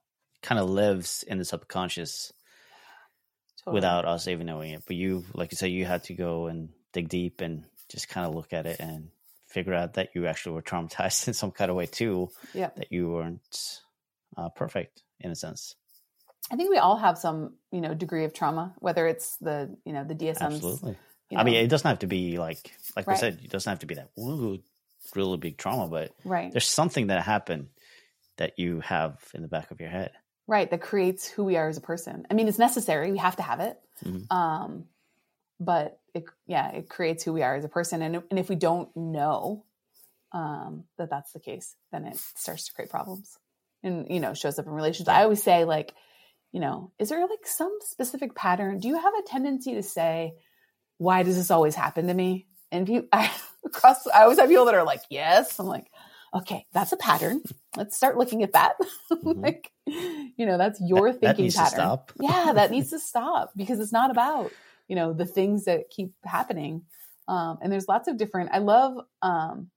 [0.42, 2.32] kind of lives in the subconscious
[3.64, 3.76] totally.
[3.76, 4.82] without us even knowing it.
[4.86, 8.26] But you, like you said, you had to go and dig deep and just kind
[8.26, 9.10] of look at it and
[9.48, 12.30] figure out that you actually were traumatized in some kind of way too.
[12.54, 13.80] Yeah, that you weren't
[14.36, 15.76] uh, perfect in a sense.
[16.50, 19.92] I think we all have some, you know, degree of trauma, whether it's the, you
[19.92, 20.40] know, the DSM.
[20.40, 20.98] Absolutely.
[21.32, 21.42] You know.
[21.42, 22.58] I mean, it doesn't have to be like,
[22.96, 23.16] like right.
[23.16, 24.58] I said, it doesn't have to be that ooh,
[25.14, 26.52] really big trauma, but right.
[26.52, 27.68] there's something that happened
[28.36, 30.12] that you have in the back of your head.
[30.46, 30.70] Right.
[30.70, 32.26] That creates who we are as a person.
[32.30, 33.10] I mean, it's necessary.
[33.10, 33.78] We have to have it.
[34.04, 34.36] Mm-hmm.
[34.36, 34.84] Um,
[35.58, 38.02] but it, yeah, it creates who we are as a person.
[38.02, 39.64] And, and if we don't know
[40.32, 43.38] um, that that's the case, then it starts to create problems
[43.82, 45.94] and you know shows up in relationships i always say like
[46.52, 50.34] you know is there like some specific pattern do you have a tendency to say
[50.98, 52.46] why does this always happen to me?
[52.70, 53.30] And you I,
[53.64, 55.58] across i always have people that are like yes.
[55.58, 55.86] I'm like
[56.34, 57.42] okay that's a pattern.
[57.76, 58.76] Let's start looking at that.
[59.12, 59.42] Mm-hmm.
[59.42, 61.98] like you know that's your that, thinking that pattern.
[62.20, 64.50] yeah that needs to stop because it's not about
[64.88, 66.82] you know the things that keep happening.
[67.28, 69.70] Um, and there's lots of different i love um,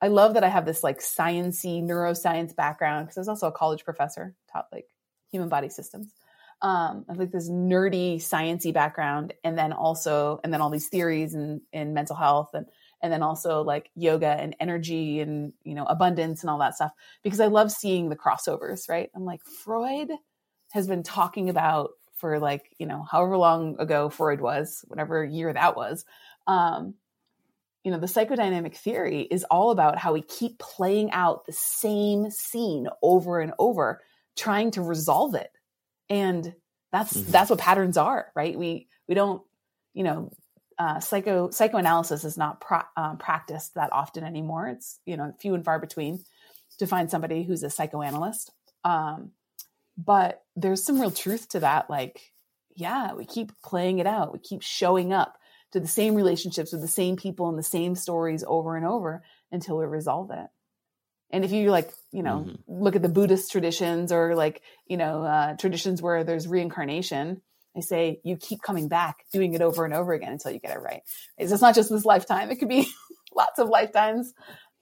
[0.00, 3.52] I love that I have this like sciency neuroscience background because I was also a
[3.52, 4.86] college professor, taught like
[5.30, 6.12] human body systems.
[6.62, 11.34] Um, I like this nerdy sciency background, and then also, and then all these theories
[11.34, 12.66] in in mental health, and
[13.02, 16.92] and then also like yoga and energy and you know abundance and all that stuff
[17.22, 18.88] because I love seeing the crossovers.
[18.88, 19.10] Right?
[19.14, 20.10] I'm like Freud
[20.72, 25.52] has been talking about for like you know however long ago Freud was, whatever year
[25.52, 26.04] that was.
[26.46, 26.94] Um,
[27.86, 32.32] you know, the psychodynamic theory is all about how we keep playing out the same
[32.32, 34.00] scene over and over,
[34.34, 35.55] trying to resolve it.
[36.08, 36.54] And
[36.92, 37.30] that's mm-hmm.
[37.30, 38.58] that's what patterns are, right?
[38.58, 39.42] We we don't,
[39.94, 40.32] you know,
[40.78, 44.68] uh, psycho psychoanalysis is not pra- um, practiced that often anymore.
[44.68, 46.24] It's you know few and far between
[46.78, 48.52] to find somebody who's a psychoanalyst.
[48.84, 49.32] Um,
[49.96, 51.88] but there's some real truth to that.
[51.88, 52.32] Like,
[52.74, 54.32] yeah, we keep playing it out.
[54.32, 55.38] We keep showing up
[55.72, 59.22] to the same relationships with the same people and the same stories over and over
[59.50, 60.46] until we resolve it.
[61.30, 62.54] And if you like, you know, mm-hmm.
[62.82, 67.42] look at the Buddhist traditions or like, you know, uh, traditions where there's reincarnation,
[67.74, 70.74] they say you keep coming back, doing it over and over again until you get
[70.74, 71.02] it right.
[71.36, 72.88] It's, it's not just this lifetime; it could be
[73.34, 74.32] lots of lifetimes.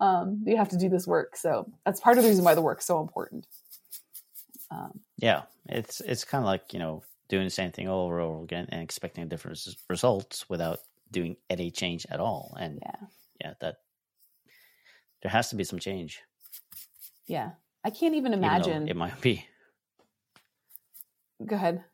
[0.01, 2.63] Um, you have to do this work, so that's part of the reason why the
[2.63, 3.47] work's so important.
[4.71, 8.29] Um, yeah, it's it's kind of like you know doing the same thing over and
[8.29, 10.79] over again and expecting different results without
[11.11, 12.57] doing any change at all.
[12.61, 13.07] And yeah,
[13.41, 13.77] yeah, that
[15.23, 16.21] there has to be some change.
[17.27, 18.89] Yeah, I can't even imagine.
[18.89, 19.47] It might be.
[21.45, 21.85] Go ahead.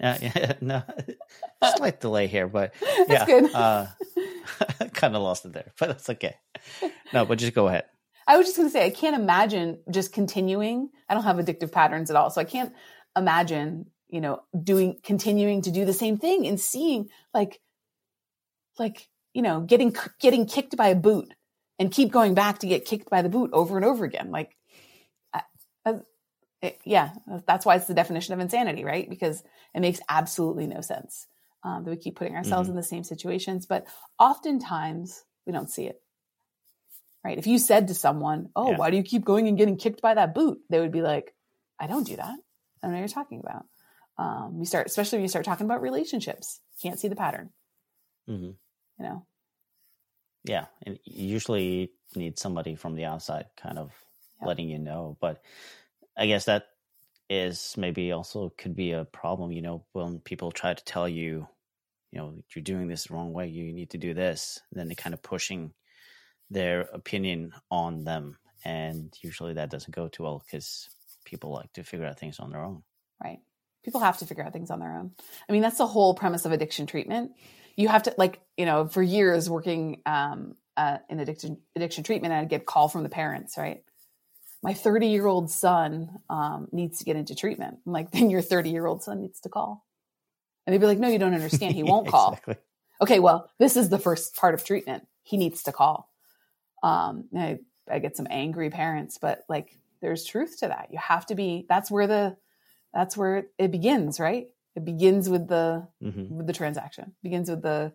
[0.00, 0.82] yeah, yeah, no,
[1.76, 2.74] slight delay here, but
[3.08, 3.52] yeah, good.
[3.52, 3.86] Uh,
[4.92, 6.36] kind of lost it there, but that's okay.
[7.12, 7.84] No, but just go ahead.
[8.26, 10.90] I was just going to say, I can't imagine just continuing.
[11.08, 12.72] I don't have addictive patterns at all, so I can't
[13.16, 17.60] imagine you know doing continuing to do the same thing and seeing like
[18.78, 21.32] like you know getting getting kicked by a boot
[21.78, 24.30] and keep going back to get kicked by the boot over and over again.
[24.30, 24.56] Like
[26.62, 27.10] it, yeah
[27.46, 29.08] that's why it's the definition of insanity right?
[29.08, 29.42] Because
[29.74, 31.26] it makes absolutely no sense
[31.62, 32.76] um, that we keep putting ourselves mm-hmm.
[32.76, 33.66] in the same situations.
[33.66, 33.86] But
[34.18, 36.00] oftentimes we don't see it.
[37.24, 37.38] Right?
[37.38, 38.76] If you said to someone oh yeah.
[38.78, 40.58] why do you keep going and getting kicked by that boot?
[40.70, 41.34] they would be like
[41.78, 42.24] i don't do that.
[42.82, 43.64] I don't know what you're talking about.
[44.18, 46.60] Um, you start especially when you start talking about relationships.
[46.82, 47.50] Can't see the pattern.
[48.28, 48.44] Mm-hmm.
[48.44, 48.58] you
[48.98, 49.24] know
[50.48, 53.92] yeah and you usually need somebody from the outside kind of
[54.40, 54.48] yep.
[54.48, 55.42] letting you know but
[56.16, 56.66] i guess that
[57.28, 61.46] is maybe also could be a problem you know when people try to tell you
[62.12, 64.94] you know you're doing this the wrong way you need to do this then they're
[64.94, 65.72] kind of pushing
[66.50, 70.88] their opinion on them and usually that doesn't go too well because
[71.24, 72.82] people like to figure out things on their own
[73.22, 73.40] right
[73.86, 75.12] People have to figure out things on their own.
[75.48, 77.30] I mean, that's the whole premise of addiction treatment.
[77.76, 82.32] You have to like, you know, for years working um, uh, in addiction addiction treatment,
[82.32, 83.82] I'd get call from the parents, right?
[84.62, 87.78] My 30 year old son um, needs to get into treatment.
[87.86, 89.84] I'm like, then your 30 year old son needs to call.
[90.66, 91.74] And they'd be like, no, you don't understand.
[91.74, 92.32] He won't call.
[92.32, 92.56] exactly.
[93.00, 95.06] Okay, well, this is the first part of treatment.
[95.22, 96.10] He needs to call.
[96.82, 97.58] Um, I,
[97.90, 100.88] I get some angry parents, but like, there's truth to that.
[100.90, 101.66] You have to be.
[101.68, 102.36] That's where the
[102.92, 104.48] that's where it begins, right?
[104.76, 106.36] It begins with the mm-hmm.
[106.36, 107.04] with the transaction.
[107.04, 107.92] It begins with the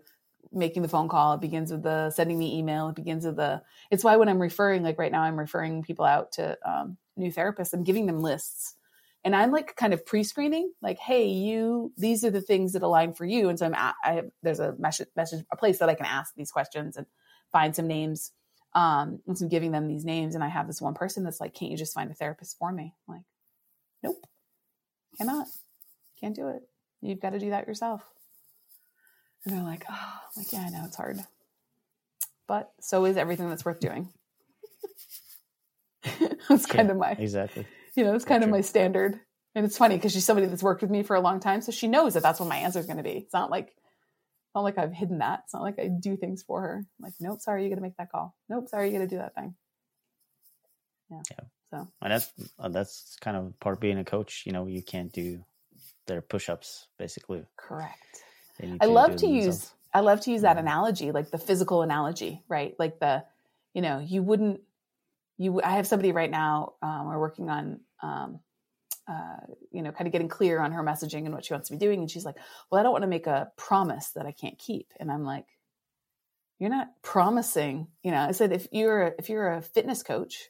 [0.52, 1.34] making the phone call.
[1.34, 2.90] It begins with the sending the email.
[2.90, 3.62] It begins with the.
[3.92, 7.32] It's why when I'm referring, like right now, I'm referring people out to um, new
[7.32, 7.74] therapists.
[7.74, 8.76] I'm giving them lists,
[9.24, 13.14] and I'm like kind of pre-screening, like, hey, you, these are the things that align
[13.14, 13.50] for you.
[13.50, 16.08] And so I'm, at, I have, there's a message, message, a place that I can
[16.08, 17.06] ask these questions and
[17.52, 18.32] find some names.
[18.74, 21.40] Um, and so I'm giving them these names, and I have this one person that's
[21.40, 22.96] like, can't you just find a therapist for me?
[23.08, 23.24] I'm like,
[24.02, 24.26] nope,
[25.18, 25.48] cannot,
[26.20, 26.64] can't do it.
[27.02, 28.02] You've got to do that yourself.
[29.46, 31.20] And they're like, oh, I'm like, yeah, I know it's hard.
[32.48, 34.10] But so is everything that's worth doing.
[36.50, 37.66] that's kind yeah, of my exactly.
[37.96, 39.20] You know, it's kind of my standard.
[39.54, 41.72] And it's funny because she's somebody that's worked with me for a long time, so
[41.72, 43.18] she knows that that's what my answer is going to be.
[43.18, 45.42] It's not like it's not like I've hidden that.
[45.46, 46.76] It's not like I do things for her.
[46.78, 48.34] I'm like, nope, sorry, you got to make that call.
[48.48, 49.56] Nope, sorry, you got to do that thing.
[51.10, 51.22] Yeah.
[51.32, 51.46] yeah.
[51.70, 54.44] So and that's uh, that's kind of part of being a coach.
[54.46, 55.44] You know, you can't do
[56.08, 57.44] their push-ups basically.
[57.58, 58.24] Correct.
[58.80, 59.76] I love to use themselves.
[59.94, 60.68] I love to use that mm-hmm.
[60.68, 62.74] analogy, like the physical analogy, right?
[62.80, 63.24] Like the,
[63.74, 64.62] you know, you wouldn't,
[65.38, 65.62] you.
[65.62, 66.74] I have somebody right now.
[66.82, 68.40] Um, we're working on, um,
[69.08, 69.38] uh,
[69.72, 71.80] you know, kind of getting clear on her messaging and what she wants to be
[71.80, 72.36] doing, and she's like,
[72.70, 75.48] "Well, I don't want to make a promise that I can't keep." And I'm like,
[76.60, 80.50] "You're not promising." You know, I said if you're a, if you're a fitness coach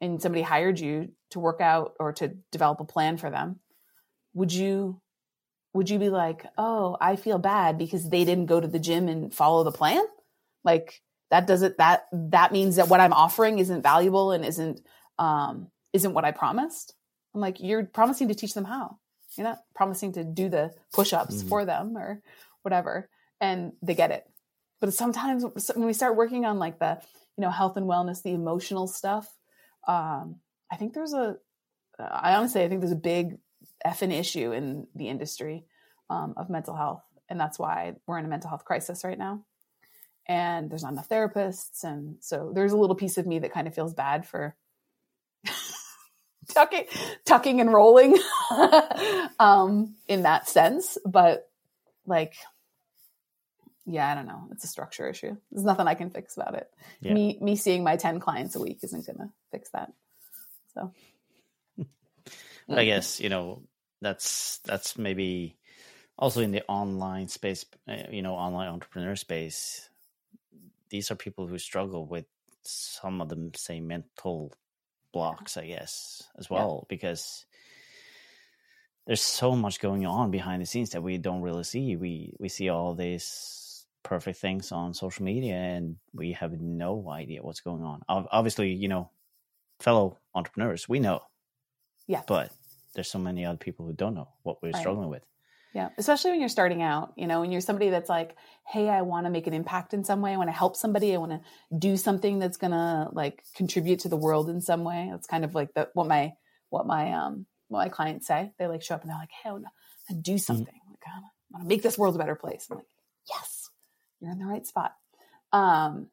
[0.00, 3.60] and somebody hired you to work out or to develop a plan for them,
[4.36, 5.00] would you
[5.72, 9.08] would you be like, "Oh, I feel bad because they didn't go to the gym
[9.08, 10.04] and follow the plan"?
[10.62, 14.80] Like that doesn't that that means that what I'm offering isn't valuable and isn't
[15.18, 16.94] um isn't what I promised.
[17.34, 18.98] I'm like, you're promising to teach them how.
[19.36, 21.48] You're not promising to do the push-ups mm-hmm.
[21.48, 22.22] for them or
[22.62, 23.08] whatever,
[23.40, 24.24] and they get it.
[24.80, 25.44] But sometimes
[25.74, 27.00] when we start working on like the
[27.38, 29.34] you know health and wellness, the emotional stuff,
[29.88, 30.36] um,
[30.70, 31.38] I think there's a
[31.98, 33.38] I honestly I think there's a big
[33.86, 35.64] effing issue in the industry
[36.10, 37.02] um, of mental health.
[37.28, 39.44] And that's why we're in a mental health crisis right now.
[40.26, 41.84] And there's not enough therapists.
[41.84, 44.56] And so there's a little piece of me that kind of feels bad for
[46.48, 46.84] tucking,
[47.24, 48.18] tucking and rolling
[49.38, 50.98] um, in that sense.
[51.04, 51.48] But
[52.06, 52.34] like,
[53.86, 54.48] yeah, I don't know.
[54.50, 55.36] It's a structure issue.
[55.52, 56.68] There's nothing I can fix about it.
[57.00, 57.14] Yeah.
[57.14, 59.92] Me, me seeing my 10 clients a week isn't going to fix that.
[60.74, 60.92] So.
[62.68, 63.62] I guess you know
[64.00, 65.56] that's that's maybe
[66.18, 69.88] also in the online space, uh, you know, online entrepreneur space.
[70.88, 72.26] These are people who struggle with
[72.62, 74.52] some of the same mental
[75.12, 76.86] blocks, I guess, as well, yeah.
[76.88, 77.44] because
[79.06, 81.96] there's so much going on behind the scenes that we don't really see.
[81.96, 87.42] We we see all these perfect things on social media, and we have no idea
[87.42, 88.02] what's going on.
[88.08, 89.10] Obviously, you know,
[89.80, 91.22] fellow entrepreneurs, we know
[92.06, 92.22] yeah.
[92.26, 92.52] But
[92.96, 94.80] there's so many other people who don't know what we're right.
[94.80, 95.22] struggling with.
[95.74, 95.90] Yeah.
[95.98, 98.34] Especially when you're starting out, you know, when you're somebody that's like,
[98.66, 100.32] hey, I want to make an impact in some way.
[100.32, 101.14] I want to help somebody.
[101.14, 101.40] I want to
[101.78, 105.08] do something that's going to like contribute to the world in some way.
[105.10, 106.32] That's kind of like the, what my,
[106.70, 108.52] what my, um, what my clients say.
[108.58, 109.66] They like show up and they're like, hey, I want
[110.08, 110.38] to do mm-hmm.
[110.38, 110.64] something.
[110.64, 110.92] Mm-hmm.
[110.92, 112.68] Like, I want to make this world a better place.
[112.70, 112.86] I'm like,
[113.28, 113.68] yes,
[114.20, 114.94] you're in the right spot.
[115.52, 116.08] Um,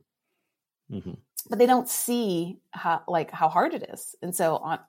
[0.91, 1.13] mm-hmm.
[1.49, 4.13] but they don't see how, like how hard it is.
[4.21, 4.79] And so on,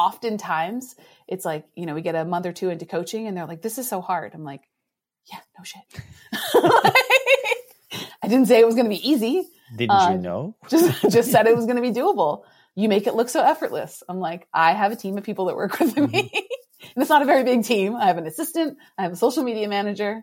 [0.00, 0.96] oftentimes
[1.28, 3.60] it's like, you know, we get a month or two into coaching and they're like,
[3.62, 4.32] this is so hard.
[4.34, 4.62] I'm like,
[5.30, 5.82] yeah, no shit.
[8.22, 9.46] I didn't say it was going to be easy.
[9.76, 10.56] Didn't uh, you know?
[10.68, 12.44] just, just said it was going to be doable.
[12.74, 14.02] You make it look so effortless.
[14.08, 16.06] I'm like, I have a team of people that work with me.
[16.06, 16.16] Mm-hmm.
[16.94, 17.94] and it's not a very big team.
[17.94, 20.22] I have an assistant, I have a social media manager,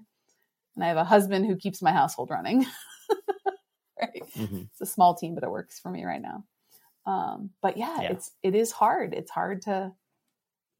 [0.75, 2.65] and I have a husband who keeps my household running.
[4.01, 4.23] right?
[4.35, 4.63] Mm-hmm.
[4.71, 6.43] It's a small team, but it works for me right now.
[7.07, 9.13] Um, but yeah, yeah, it's it is hard.
[9.13, 9.93] It's hard to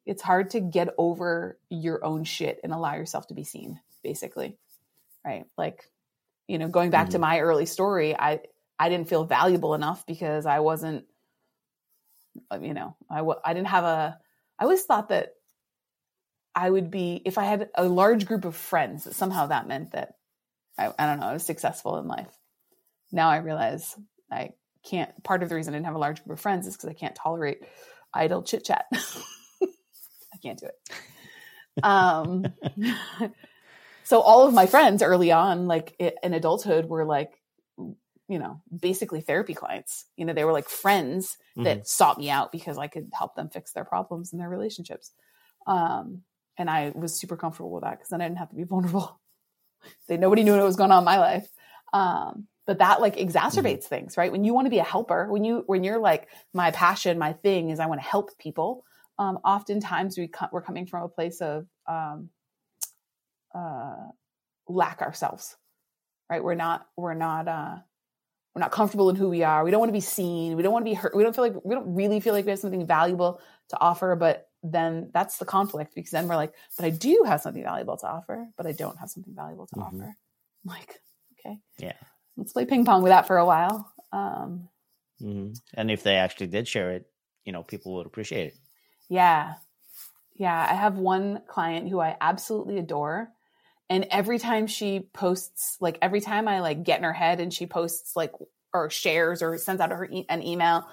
[0.05, 4.57] it's hard to get over your own shit and allow yourself to be seen, basically.
[5.25, 5.45] Right?
[5.57, 5.89] Like,
[6.47, 7.13] you know, going back mm-hmm.
[7.13, 8.41] to my early story, I
[8.77, 11.05] I didn't feel valuable enough because I wasn't
[12.51, 14.19] uh, you know, I w- I didn't have a
[14.59, 15.33] I always thought that
[16.53, 19.91] I would be if I had a large group of friends that somehow that meant
[19.91, 20.15] that
[20.77, 22.35] I, I don't know, I was successful in life.
[23.13, 23.95] Now I realize
[24.29, 24.51] I
[24.87, 26.89] can't part of the reason I didn't have a large group of friends is because
[26.89, 27.59] I can't tolerate
[28.13, 28.85] idle chit chat.
[28.93, 31.83] I can't do it.
[31.83, 32.45] um,
[34.03, 37.33] so all of my friends early on, like in adulthood, were like,
[37.77, 40.05] you know, basically therapy clients.
[40.15, 41.85] You know, they were like friends that mm-hmm.
[41.85, 45.11] sought me out because I could help them fix their problems in their relationships.
[45.65, 46.23] Um,
[46.57, 49.19] and I was super comfortable with that because then I didn't have to be vulnerable.
[50.07, 51.49] they nobody knew what was going on in my life.
[51.93, 53.95] Um, but that like exacerbates mm-hmm.
[53.95, 54.31] things, right?
[54.31, 57.33] When you want to be a helper, when you when you're like my passion, my
[57.33, 58.83] thing is I want to help people.
[59.17, 62.29] Um, oftentimes we co- we're coming from a place of um,
[63.55, 64.09] uh,
[64.67, 65.55] lack ourselves,
[66.29, 66.43] right?
[66.43, 67.77] We're not we're not uh,
[68.53, 69.63] we're not comfortable in who we are.
[69.63, 70.57] We don't want to be seen.
[70.57, 71.15] We don't want to be hurt.
[71.15, 74.15] We don't feel like we don't really feel like we have something valuable to offer,
[74.17, 77.95] but then that's the conflict because then we're like, but I do have something valuable
[77.97, 80.01] to offer, but I don't have something valuable to mm-hmm.
[80.01, 80.17] offer.
[80.65, 80.99] I'm like,
[81.39, 81.59] okay.
[81.77, 81.93] Yeah.
[82.37, 83.91] Let's play ping pong with that for a while.
[84.13, 84.69] Um,
[85.21, 85.53] mm-hmm.
[85.73, 87.07] And if they actually did share it,
[87.43, 88.55] you know, people would appreciate it.
[89.09, 89.55] Yeah.
[90.35, 90.67] Yeah.
[90.69, 93.29] I have one client who I absolutely adore.
[93.89, 97.53] And every time she posts, like every time I like get in her head and
[97.53, 98.33] she posts like,
[98.73, 100.85] or shares or sends out her e- an email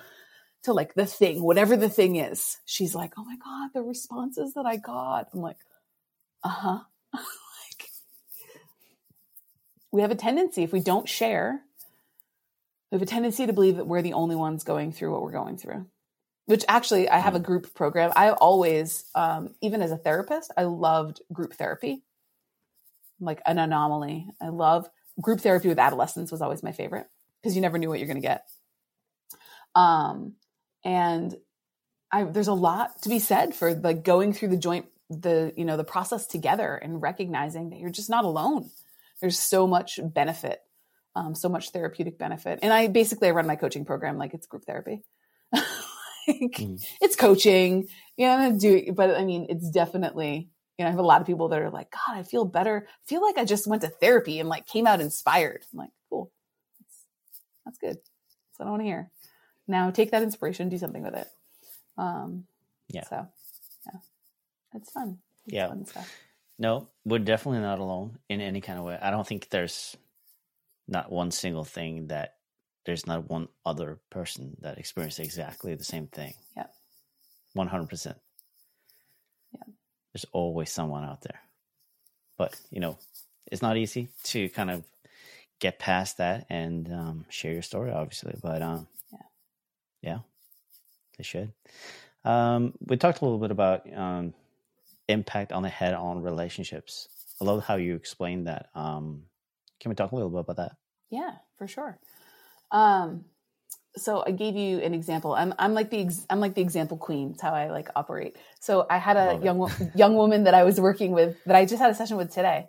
[0.63, 4.55] to like the thing, whatever the thing is, she's like, oh my God, the responses
[4.55, 5.29] that I got.
[5.35, 5.59] I'm like,
[6.43, 6.79] uh huh.
[9.95, 11.61] we have a tendency, if we don't share,
[12.91, 15.31] we have a tendency to believe that we're the only ones going through what we're
[15.31, 15.87] going through.
[16.47, 18.13] Which actually, I have a group program.
[18.17, 22.03] I always, um, even as a therapist, I loved group therapy,
[23.21, 24.27] like an anomaly.
[24.43, 27.07] I love group therapy with adolescents was always my favorite
[27.41, 28.49] because you never knew what you're going to get.
[29.77, 30.35] Um,
[30.85, 31.37] and
[32.11, 35.65] I, there's a lot to be said for like going through the joint the you
[35.65, 38.71] know the process together and recognizing that you're just not alone
[39.25, 40.61] there's so much benefit
[41.17, 44.47] um, so much therapeutic benefit and i basically i run my coaching program like it's
[44.47, 45.03] group therapy
[45.53, 45.65] like,
[46.29, 46.85] mm.
[47.01, 51.03] it's coaching you know do but i mean it's definitely you know i have a
[51.03, 53.67] lot of people that are like god i feel better I feel like i just
[53.67, 56.31] went to therapy and like came out inspired i'm like cool
[56.81, 56.99] that's,
[57.65, 59.11] that's good that's what i want to hear
[59.67, 61.29] now take that inspiration, do something with it.
[61.97, 62.45] Um,
[62.89, 63.05] yeah.
[63.05, 63.27] So,
[63.87, 64.01] yeah,
[64.75, 65.19] it's fun.
[65.47, 65.69] It's yeah.
[65.69, 65.87] Fun
[66.59, 68.99] no, we're definitely not alone in any kind of way.
[69.01, 69.97] I don't think there's
[70.87, 72.35] not one single thing that
[72.85, 76.35] there's not one other person that experienced exactly the same thing.
[76.57, 76.67] Yeah.
[77.57, 78.15] 100%.
[79.53, 79.61] Yeah.
[80.13, 81.41] There's always someone out there.
[82.37, 82.99] But, you know,
[83.51, 84.85] it's not easy to kind of
[85.61, 88.37] get past that and um, share your story, obviously.
[88.43, 88.87] But um,
[90.03, 90.19] yeah,
[91.17, 91.53] they should.
[92.25, 94.35] Um, we talked a little bit about um,
[95.09, 97.09] impact on the head on relationships.
[97.41, 98.69] I love how you explained that.
[98.75, 99.25] Um,
[99.81, 100.73] can we talk a little bit about that?
[101.11, 101.99] Yeah, for sure.
[102.71, 103.25] Um,
[103.97, 105.35] so I gave you an example.
[105.35, 107.33] I'm I'm like the ex, I'm like the example queen.
[107.33, 108.37] It's how I like operate.
[108.61, 111.81] So I had a young young woman that I was working with that I just
[111.81, 112.67] had a session with today,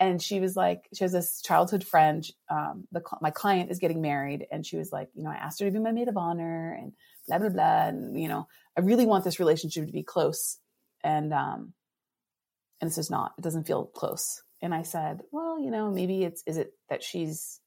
[0.00, 2.24] and she was like, she has this childhood friend.
[2.50, 5.60] Um, the my client is getting married, and she was like, you know, I asked
[5.60, 6.92] her to be my maid of honor, and
[7.28, 10.58] blah blah blah, and you know, I really want this relationship to be close,
[11.02, 11.72] and um,
[12.80, 13.32] and it's just not.
[13.38, 14.42] It doesn't feel close.
[14.60, 17.60] And I said, well, you know, maybe it's is it that she's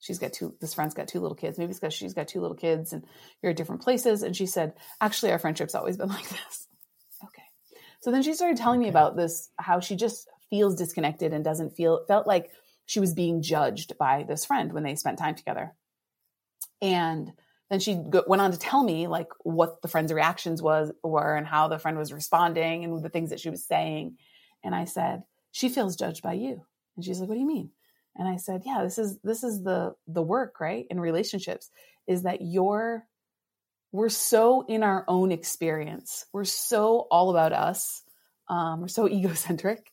[0.00, 2.40] she's got two this friend's got two little kids maybe it's because she's got two
[2.40, 3.04] little kids and
[3.42, 6.66] you're at different places and she said actually our friendship's always been like this
[7.22, 7.42] okay
[8.00, 8.86] so then she started telling okay.
[8.86, 12.50] me about this how she just feels disconnected and doesn't feel felt like
[12.86, 15.74] she was being judged by this friend when they spent time together
[16.82, 17.30] and
[17.70, 21.36] then she go, went on to tell me like what the friend's reactions was were
[21.36, 24.16] and how the friend was responding and the things that she was saying.
[24.62, 26.62] And i said she feels judged by you.
[26.96, 27.70] And she's like what do you mean?
[28.16, 31.70] And i said yeah this is this is the the work right in relationships
[32.06, 33.06] is that you're
[33.92, 36.26] we're so in our own experience.
[36.32, 38.02] We're so all about us.
[38.48, 39.90] Um, we're so egocentric.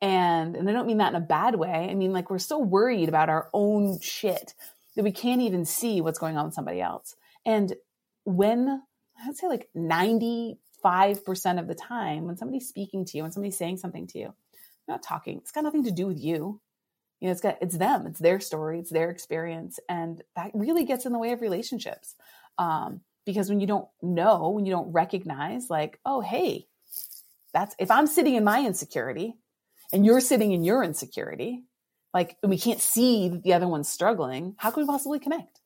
[0.00, 1.88] And and I don't mean that in a bad way.
[1.88, 4.54] I mean like we're so worried about our own shit
[4.96, 7.14] that we can't even see what's going on with somebody else.
[7.44, 7.74] And
[8.24, 8.82] when
[9.26, 10.56] I'd say like 95%
[11.58, 14.34] of the time when somebody's speaking to you, when somebody's saying something to you,
[14.88, 16.60] not talking, it's got nothing to do with you.
[17.20, 20.84] You know, it's got it's them, it's their story, it's their experience, and that really
[20.84, 22.16] gets in the way of relationships.
[22.58, 26.66] Um, because when you don't know, when you don't recognize, like, oh, hey,
[27.54, 29.36] that's if I'm sitting in my insecurity,
[29.92, 31.62] and you're sitting in your insecurity,
[32.14, 35.60] like, and we can't see that the other one's struggling, how can we possibly connect?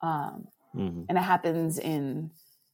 [0.00, 1.02] Um, mm-hmm.
[1.08, 2.30] And it happens in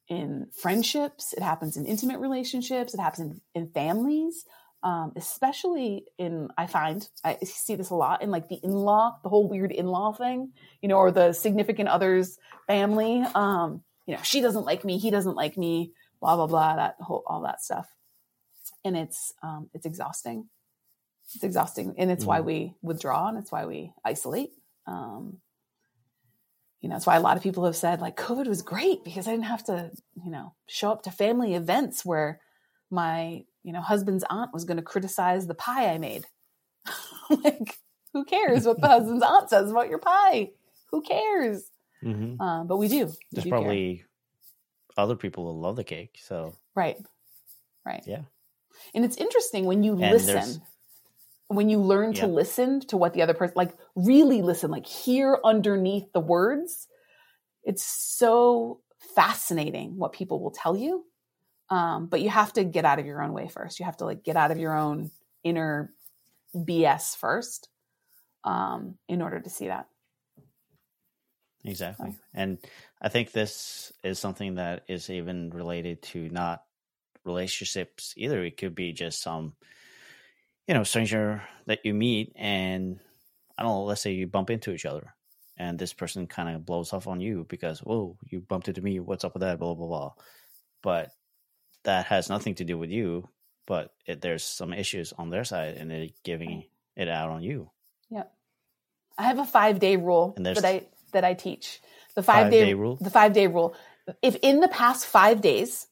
[0.08, 4.44] in friendships, it happens in intimate relationships, it happens in, in families,
[4.84, 9.18] um, especially in I find I see this a lot in like the in law,
[9.24, 13.24] the whole weird in law thing, you know, or the significant other's family.
[13.34, 16.96] Um, you know, she doesn't like me, he doesn't like me, blah blah blah, that
[17.00, 17.88] whole all that stuff.
[18.84, 20.48] and it's um, it's exhausting.
[21.34, 22.28] It's exhausting, and it's mm-hmm.
[22.28, 24.50] why we withdraw, and it's why we isolate.
[24.86, 25.38] Um,
[26.80, 29.26] you know, it's why a lot of people have said like COVID was great because
[29.26, 29.90] I didn't have to,
[30.24, 32.40] you know, show up to family events where
[32.90, 36.26] my, you know, husband's aunt was going to criticize the pie I made.
[37.30, 37.78] like,
[38.12, 40.50] who cares what the husband's aunt says about your pie?
[40.92, 41.68] Who cares?
[42.04, 42.40] Mm-hmm.
[42.40, 43.10] Um, but we do.
[43.32, 44.06] There's do probably care.
[44.96, 46.18] other people who love the cake.
[46.22, 46.96] So right,
[47.84, 48.22] right, yeah.
[48.94, 50.62] And it's interesting when you and listen,
[51.48, 52.22] when you learn yeah.
[52.22, 56.88] to listen to what the other person, like really listen, like hear underneath the words.
[57.62, 58.80] It's so
[59.14, 61.04] fascinating what people will tell you.
[61.68, 63.80] Um, but you have to get out of your own way first.
[63.80, 65.10] You have to like get out of your own
[65.42, 65.92] inner
[66.54, 67.68] BS first
[68.44, 69.86] um, in order to see that.
[71.64, 72.14] Exactly.
[72.32, 72.58] And
[73.02, 76.62] I think this is something that is even related to not
[77.24, 78.44] relationships either.
[78.44, 79.54] It could be just some,
[80.66, 82.98] you know, stranger that you meet and
[83.58, 85.14] I don't know, let's say you bump into each other
[85.56, 89.00] and this person kind of blows off on you because, whoa you bumped into me.
[89.00, 89.58] What's up with that?
[89.58, 90.12] Blah, blah, blah.
[90.82, 91.10] But
[91.84, 93.28] that has nothing to do with you,
[93.66, 96.64] but it, there's some issues on their side and they're giving
[96.96, 97.70] it out on you.
[98.10, 98.24] Yeah.
[99.16, 101.80] I have a five day rule that I that I teach.
[102.14, 102.96] The five, five day, day, rule.
[103.00, 103.74] The five day rule.
[104.22, 105.86] If in the past five days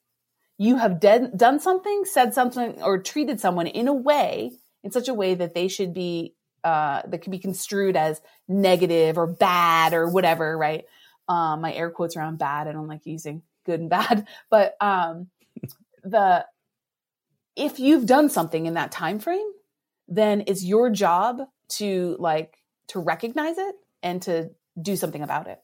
[0.58, 4.52] you have de- done something, said something, or treated someone in a way,
[4.84, 9.18] in such a way that they should be uh, that can be construed as negative
[9.18, 10.84] or bad or whatever, right?
[11.28, 12.68] Um, my air quotes around bad.
[12.68, 15.28] I don't like using good and bad, but um,
[16.04, 16.46] the
[17.56, 19.50] if you've done something in that time frame,
[20.08, 22.58] then it's your job to like
[22.88, 25.60] to recognize it and to do something about it.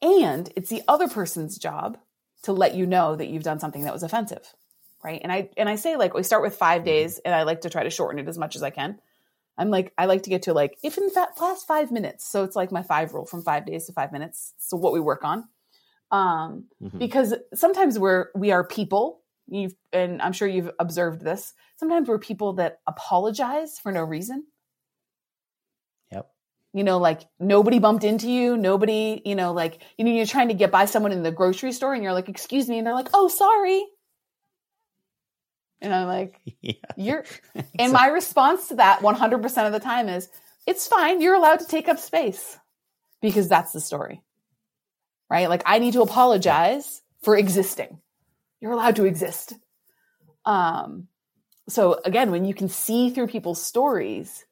[0.00, 1.98] And it's the other person's job
[2.42, 4.54] to let you know that you've done something that was offensive.
[5.04, 5.20] Right.
[5.22, 6.86] And I and I say like we start with five mm-hmm.
[6.86, 8.98] days and I like to try to shorten it as much as I can.
[9.56, 12.26] I'm like, I like to get to like, if in that last five minutes.
[12.28, 14.52] So it's like my five rule from five days to five minutes.
[14.58, 15.46] So what we work on.
[16.10, 16.98] Um, mm-hmm.
[16.98, 21.54] because sometimes we're, we are people you've, and I'm sure you've observed this.
[21.76, 24.44] Sometimes we're people that apologize for no reason
[26.12, 26.30] Yep.
[26.72, 30.48] you know, like nobody bumped into you, nobody, you know, like, you know, you're trying
[30.48, 32.78] to get by someone in the grocery store and you're like, excuse me.
[32.78, 33.84] And they're like, oh, sorry.
[35.84, 36.74] And I'm like, yeah.
[36.96, 37.24] you're,
[37.78, 40.28] and my response to that 100% of the time is,
[40.66, 41.20] it's fine.
[41.20, 42.58] You're allowed to take up space
[43.20, 44.22] because that's the story,
[45.30, 45.48] right?
[45.48, 48.00] Like, I need to apologize for existing.
[48.60, 49.52] You're allowed to exist.
[50.46, 51.08] Um,
[51.68, 54.44] so again, when you can see through people's stories,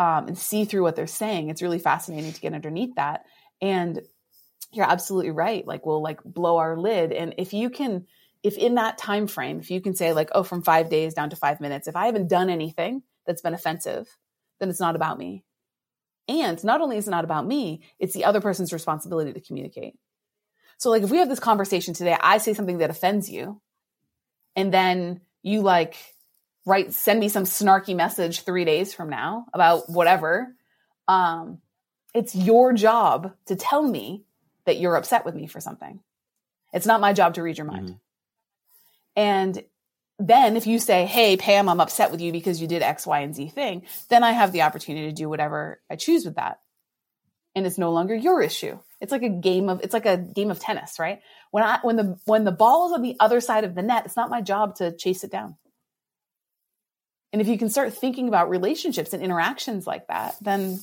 [0.00, 1.50] um, and see through what they're saying.
[1.50, 3.26] It's really fascinating to get underneath that.
[3.60, 4.00] And
[4.72, 5.66] you're absolutely right.
[5.66, 7.12] Like we'll like blow our lid.
[7.12, 8.06] And if you can,
[8.42, 11.30] if in that time frame, if you can say like, oh, from five days down
[11.30, 14.08] to five minutes, if I haven't done anything that's been offensive,
[14.58, 15.44] then it's not about me.
[16.28, 19.94] And not only is it not about me, it's the other person's responsibility to communicate.
[20.78, 23.60] So like if we have this conversation today, I say something that offends you,
[24.56, 25.96] and then you like
[26.66, 30.54] write send me some snarky message three days from now about whatever
[31.08, 31.58] um,
[32.14, 34.24] it's your job to tell me
[34.66, 36.00] that you're upset with me for something
[36.72, 37.96] it's not my job to read your mind mm-hmm.
[39.16, 39.62] And
[40.18, 43.20] then if you say hey pam i'm upset with you because you did x y
[43.20, 46.60] and z thing then i have the opportunity to do whatever i choose with that
[47.54, 50.50] and it's no longer your issue it's like a game of it's like a game
[50.50, 53.64] of tennis right when i when the when the ball is on the other side
[53.64, 55.56] of the net it's not my job to chase it down
[57.32, 60.80] and if you can start thinking about relationships and interactions like that, then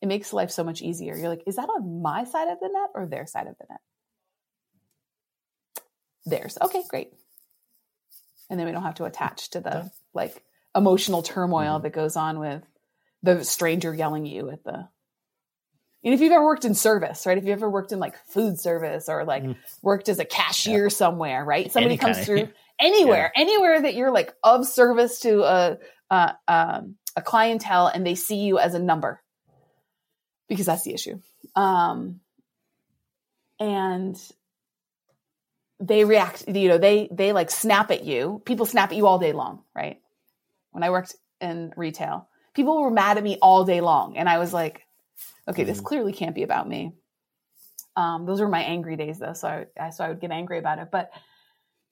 [0.00, 1.16] it makes life so much easier.
[1.16, 3.66] You're like, is that on my side of the net or their side of the
[3.68, 3.80] net?
[6.24, 6.58] Theirs.
[6.62, 7.12] Okay, great.
[8.50, 10.42] And then we don't have to attach to the like
[10.74, 11.82] emotional turmoil mm-hmm.
[11.82, 12.62] that goes on with
[13.22, 14.88] the stranger yelling you at the
[16.04, 17.36] and if you've ever worked in service, right?
[17.36, 19.56] If you've ever worked in like food service or like mm.
[19.82, 20.88] worked as a cashier yeah.
[20.88, 21.70] somewhere, right?
[21.72, 22.48] Somebody Any comes through
[22.80, 23.42] anywhere, yeah.
[23.42, 25.78] anywhere that you're like of service to a,
[26.10, 29.20] a, um, a clientele and they see you as a number
[30.48, 31.18] because that's the issue.
[31.56, 32.20] Um,
[33.58, 34.16] and
[35.80, 38.42] they react, you know, they, they like snap at you.
[38.44, 40.00] People snap at you all day long, right?
[40.72, 44.16] When I worked in retail, people were mad at me all day long.
[44.16, 44.82] And I was like,
[45.46, 45.70] okay, mm-hmm.
[45.70, 46.92] this clearly can't be about me.
[47.96, 49.32] Um, those were my angry days though.
[49.32, 50.88] So I, so I would get angry about it.
[50.90, 51.10] But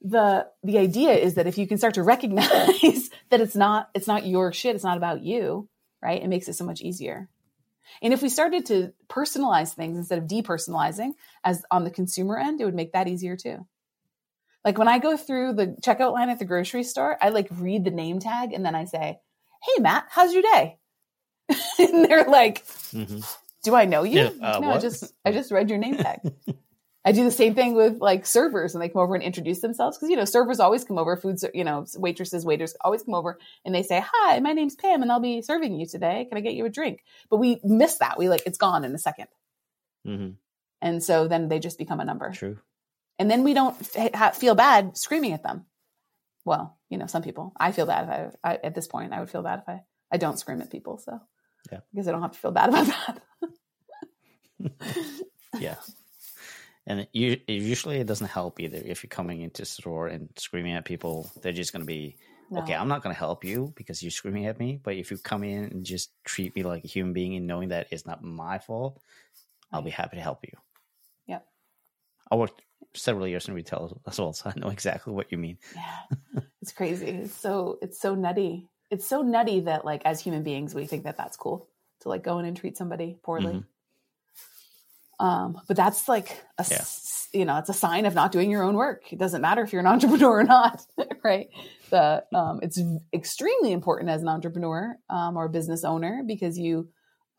[0.02, 4.06] the the idea is that if you can start to recognize that it's not it's
[4.06, 5.68] not your shit it's not about you
[6.02, 7.28] right it makes it so much easier
[8.02, 11.12] and if we started to personalize things instead of depersonalizing
[11.44, 13.66] as on the consumer end it would make that easier too
[14.66, 17.84] Like when I go through the checkout line at the grocery store, I like read
[17.84, 19.20] the name tag and then I say,
[19.62, 20.78] "Hey Matt, how's your day?"
[21.78, 23.20] and they're like, hmm
[23.62, 26.18] "Do I know you?" Yeah, uh, no, I just I just read your name tag.
[27.04, 29.96] I do the same thing with like servers and they come over and introduce themselves
[29.96, 33.14] because you know servers always come over, food ser- you know waitresses, waiters always come
[33.14, 36.24] over and they say, "Hi, my name's Pam and I'll be serving you today.
[36.28, 38.18] Can I get you a drink?" But we miss that.
[38.18, 39.28] We like it's gone in a second,
[40.04, 40.30] hmm
[40.82, 42.58] and so then they just become a number, True.
[43.18, 45.66] And then we don't f- feel bad screaming at them.
[46.44, 47.52] Well, you know, some people.
[47.58, 49.82] I feel bad if I, I at this point I would feel bad if I
[50.12, 50.98] I don't scream at people.
[50.98, 51.20] So
[51.72, 51.80] Yeah.
[51.92, 53.22] because I don't have to feel bad about that.
[55.58, 55.76] Yeah.
[56.86, 58.76] And it, u- usually it doesn't help either.
[58.84, 62.16] If you're coming into store and screaming at people, they're just going to be,
[62.50, 62.60] No.
[62.60, 64.78] okay, I'm not going to help you because you're screaming at me.
[64.82, 67.70] But if you come in and just treat me like a human being and knowing
[67.70, 69.00] that it's not my fault,
[69.72, 70.52] I'll be happy to help you.
[71.26, 71.46] Yep.
[72.30, 72.60] I worked
[72.94, 75.58] several years in retail as well, so I know exactly what you mean.
[75.74, 77.06] Yeah, it's crazy.
[77.08, 78.68] It's so it's so nutty.
[78.90, 81.68] It's so nutty that like as human beings we think that that's cool
[82.00, 83.54] to like go in and treat somebody poorly.
[83.54, 83.64] Mhm.
[85.18, 88.62] Um, but that's like a s- you know it's a sign of not doing your
[88.62, 89.10] own work.
[89.12, 90.82] It doesn't matter if you're an entrepreneur or not,
[91.24, 91.48] right?
[91.90, 92.80] The um, it's
[93.14, 96.88] extremely important as an entrepreneur um, or a business owner because you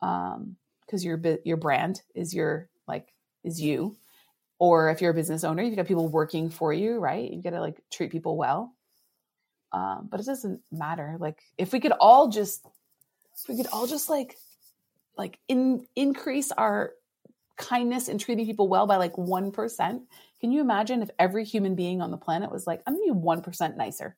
[0.02, 3.12] um, because your your brand is your like
[3.44, 3.96] is you
[4.58, 7.30] or if you're a business owner, you've got people working for you, right?
[7.30, 8.74] You've got to like treat people well.
[9.72, 11.16] Um, but it doesn't matter.
[11.18, 12.64] Like if we could all just,
[13.34, 14.36] if we could all just like,
[15.16, 16.92] like in increase our
[17.58, 20.02] kindness and treating people well by like one percent.
[20.40, 23.10] Can you imagine if every human being on the planet was like, I'm gonna be
[23.10, 24.16] one percent nicer?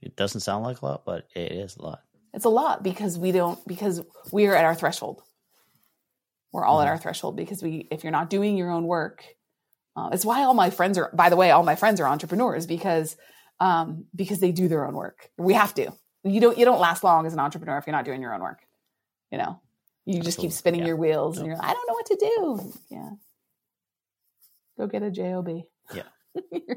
[0.00, 2.02] It doesn't sound like a lot, but it is a lot.
[2.32, 5.22] It's a lot because we don't because we are at our threshold.
[6.52, 9.24] We're all at our threshold because we if you're not doing your own work,
[9.96, 11.10] uh, it's why all my friends are.
[11.14, 13.16] By the way, all my friends are entrepreneurs because
[13.60, 15.30] um, because they do their own work.
[15.38, 15.92] We have to.
[16.24, 18.42] You don't you don't last long as an entrepreneur if you're not doing your own
[18.42, 18.60] work.
[19.30, 19.60] You know,
[20.04, 20.88] you just keep spinning Yeah.
[20.88, 22.72] your wheels and you're like, I don't know what to do.
[22.90, 23.10] Yeah,
[24.78, 25.48] go get a job.
[25.94, 26.02] Yeah.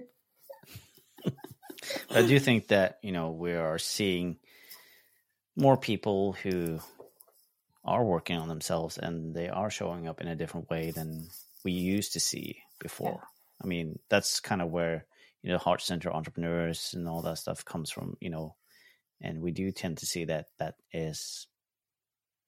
[2.09, 4.37] I do think that you know we are seeing
[5.55, 6.79] more people who
[7.85, 11.27] are working on themselves and they are showing up in a different way than
[11.63, 13.23] we used to see before.
[13.63, 15.05] I mean, that's kind of where
[15.43, 18.17] you know heart center entrepreneurs and all that stuff comes from.
[18.19, 18.55] You know,
[19.21, 21.47] and we do tend to see that that is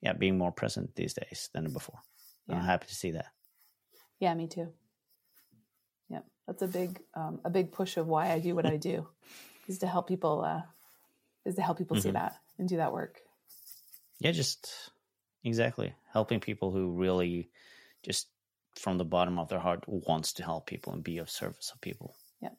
[0.02, 2.00] yeah being more present these days than before.
[2.48, 3.28] And I'm happy to see that.
[4.20, 4.74] Yeah, me too.
[6.10, 9.08] Yeah, that's a big um, a big push of why I do what I do
[9.68, 10.62] is to help people uh,
[11.46, 12.14] is to help people see Mhm.
[12.14, 13.20] that and do that work.
[14.20, 14.92] Yeah, just
[15.48, 17.50] exactly helping people who really
[18.04, 18.28] just
[18.76, 21.82] from the bottom of their heart wants to help people and be of service of
[21.82, 22.16] people.
[22.42, 22.50] Yeah.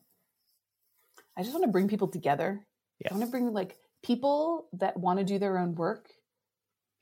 [1.37, 2.67] I just want to bring people together.
[3.01, 3.09] Yeah.
[3.11, 6.09] I want to bring like people that want to do their own work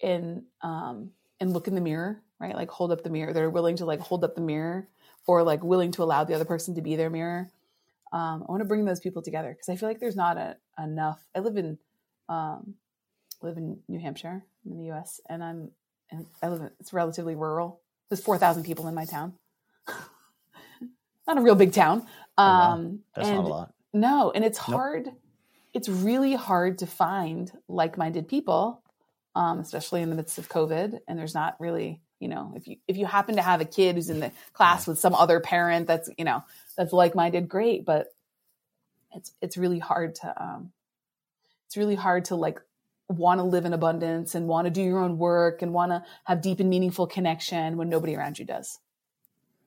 [0.03, 1.11] and um
[1.41, 2.55] and look in the mirror, right?
[2.55, 3.32] Like hold up the mirror.
[3.32, 4.89] They're willing to like hold up the mirror
[5.26, 7.51] or like willing to allow the other person to be their mirror.
[8.12, 10.57] Um, I want to bring those people together because I feel like there's not a,
[10.82, 11.26] enough.
[11.34, 11.78] I live in
[12.28, 12.74] um,
[13.43, 15.20] live in New Hampshire I'm in the U.S.
[15.28, 15.70] and I'm
[16.11, 17.80] and I live in it's relatively rural.
[18.09, 19.34] There's four thousand people in my town.
[21.26, 22.07] not a real big town.
[22.39, 22.43] Oh.
[22.45, 23.74] Um, That's and not a lot.
[23.93, 24.76] no, and it's Nope.
[24.76, 25.09] hard.
[25.74, 28.82] It's really hard to find like-minded people,
[29.34, 31.01] um, especially in the midst of COVID.
[31.07, 33.97] And there's not really, you know, if you if you happen to have a kid
[33.97, 36.43] who's in the class with some other parent that's, you know,
[36.76, 37.84] that's like-minded, great.
[37.84, 38.07] But
[39.14, 40.72] it's it's really hard to um,
[41.66, 42.61] it's really hard to like
[43.09, 46.02] want to live in abundance and want to do your own work and want to
[46.24, 48.78] have deep and meaningful connection when nobody around you does.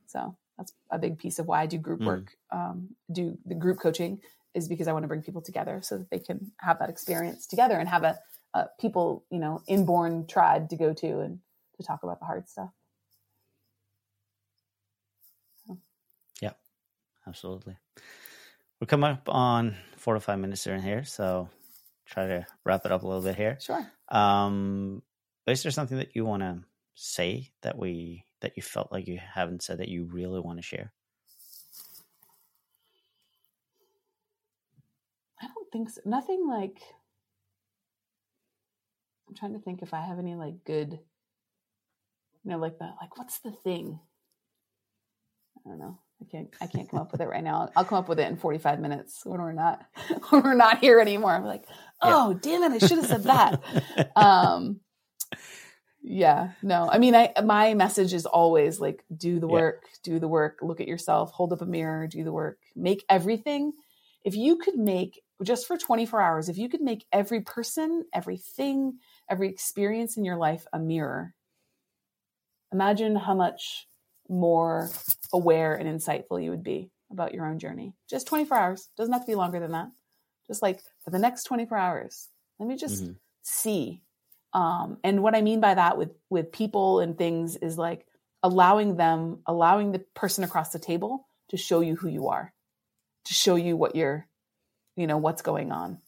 [0.08, 2.06] So that's a big piece of why I do group Mm.
[2.06, 4.22] work, um, do the group coaching
[4.54, 7.48] is because I want to bring people together so that they can have that experience
[7.48, 8.20] together and have a,
[8.54, 11.40] a people, you know, inborn tribe to go to and
[11.78, 12.70] to talk about the hard stuff.
[16.42, 16.54] Yeah,
[17.28, 17.78] absolutely.
[18.80, 21.50] We're coming up on four to five minutes here in here, so
[22.10, 23.58] try to wrap it up a little bit here.
[23.62, 23.86] Sure.
[24.10, 25.02] Um,
[25.46, 26.60] is there something that you want to
[26.96, 30.64] say that we that you felt like you haven't said that you really want to
[30.64, 30.92] share?
[35.42, 36.02] I don't think so.
[36.06, 36.82] Nothing like.
[39.28, 40.94] I'm trying to think if I have any like good,
[42.44, 42.96] you know, like that.
[43.00, 44.00] Like, what's the thing?
[45.58, 46.00] I don't know.
[46.22, 46.50] I can't.
[46.62, 47.70] I can't come up with it right now.
[47.76, 49.86] I'll come up with it in 45 minutes when we're not
[50.30, 51.34] when we're not here anymore.
[51.34, 51.66] I'm like,
[52.02, 52.72] oh, damn it!
[52.72, 53.62] I should have said that.
[54.16, 54.82] Um,
[56.02, 59.52] yeah no i mean i my message is always like do the Yeah.
[59.54, 63.04] work do the work look at yourself hold up a mirror do the work make
[63.10, 63.74] everything
[64.24, 68.98] if you could make just for 24 hours if you could make every person everything
[69.30, 71.36] every experience in your life a mirror
[72.72, 73.89] imagine how much
[74.30, 74.90] more
[75.34, 77.94] aware and insightful you would be about your own journey.
[78.10, 78.90] Just 24 hours.
[78.98, 79.90] Doesn't have to be longer than that.
[80.48, 83.16] Just like for the next 24 hours let me just Mhm.
[83.42, 84.04] see.
[84.52, 88.06] Um, and what i mean by that with with people and things is like
[88.44, 92.54] allowing them allowing the person across the table to show you who you are
[93.26, 94.28] to show you what you're
[94.96, 96.02] you know what's going on.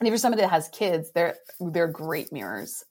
[0.00, 2.84] And if you're somebody that has kids they're they're great mirrors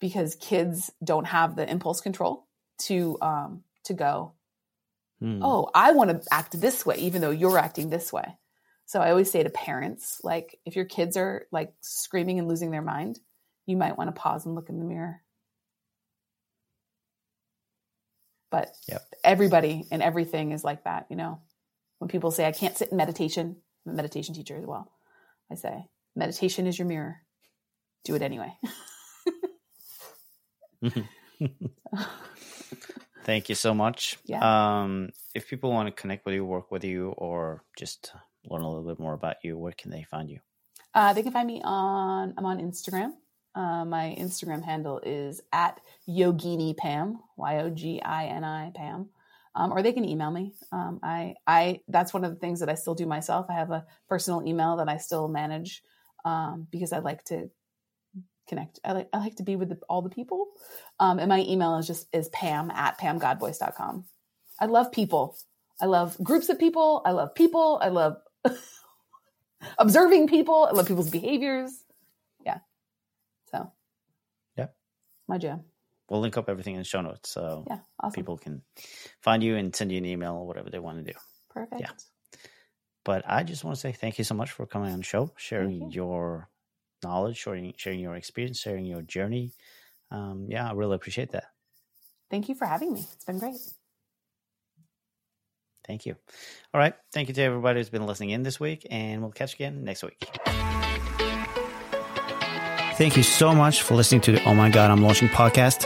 [0.00, 2.46] because kids don't have the impulse control
[2.78, 4.32] to um to go
[5.20, 5.40] Hmm.
[5.42, 8.36] oh, I want to act this way, even though you're acting this way.
[8.84, 12.70] So I always say to parents, like, if your kids are like screaming and losing
[12.70, 13.18] their mind,
[13.64, 15.22] you might want to pause and look in the mirror.
[18.50, 19.02] But Yep.
[19.24, 21.40] everybody and everything is like that, you know.
[21.98, 23.56] When people say, I can't sit in meditation,
[23.86, 24.92] I'm a meditation teacher as well.
[25.50, 27.16] I say, meditation is your mirror.
[28.04, 28.52] Do it anyway.
[33.24, 34.18] Thank you so much.
[34.24, 34.40] Yeah.
[34.40, 38.12] Um, if people want to connect with you, work with you, or just
[38.44, 40.38] learn a little bit more about you, where can they find you?
[40.94, 43.12] Uh, they can find me on I'm on Instagram.
[43.54, 49.08] Uh, my Instagram handle is at Yogini Pam Y O G I N I Pam,
[49.54, 50.52] um, or they can email me.
[50.70, 53.46] Um, I I that's one of the things that I still do myself.
[53.48, 55.82] I have a personal email that I still manage
[56.24, 57.50] um, because I like to
[58.48, 58.80] connect.
[58.84, 60.48] I like I like to be with the, all the people,
[61.00, 64.04] um, and my email is just is Pam at pamgodbois.com.
[64.60, 65.36] I love people.
[65.80, 67.02] I love groups of people.
[67.04, 67.78] I love people.
[67.82, 68.16] I love
[69.78, 70.66] observing people.
[70.70, 71.72] I love people's behaviors.
[72.44, 72.58] Yeah.
[73.50, 73.70] So.
[74.56, 74.74] Yep.
[75.28, 75.64] My jam.
[76.08, 77.78] We'll link up everything in the show notes so Yeah.
[78.00, 78.14] Awesome.
[78.14, 78.62] people can
[79.20, 81.18] find you and send you an email or whatever they want to do.
[81.50, 81.80] Perfect.
[81.80, 81.90] Yeah.
[83.04, 85.32] But I just want to say thank you so much for coming on the show,
[85.36, 85.88] sharing you.
[85.90, 86.48] your
[87.02, 89.52] knowledge, sharing sharing your experience, sharing your journey.
[90.10, 91.44] Um, yeah, I really appreciate that.
[92.30, 93.06] Thank you for having me.
[93.14, 93.56] It's been great.
[95.86, 96.16] Thank you.
[96.74, 96.94] All right.
[97.12, 99.84] Thank you to everybody who's been listening in this week, and we'll catch you again
[99.84, 100.28] next week.
[102.96, 105.85] Thank you so much for listening to the Oh My God, I'm Launching podcast.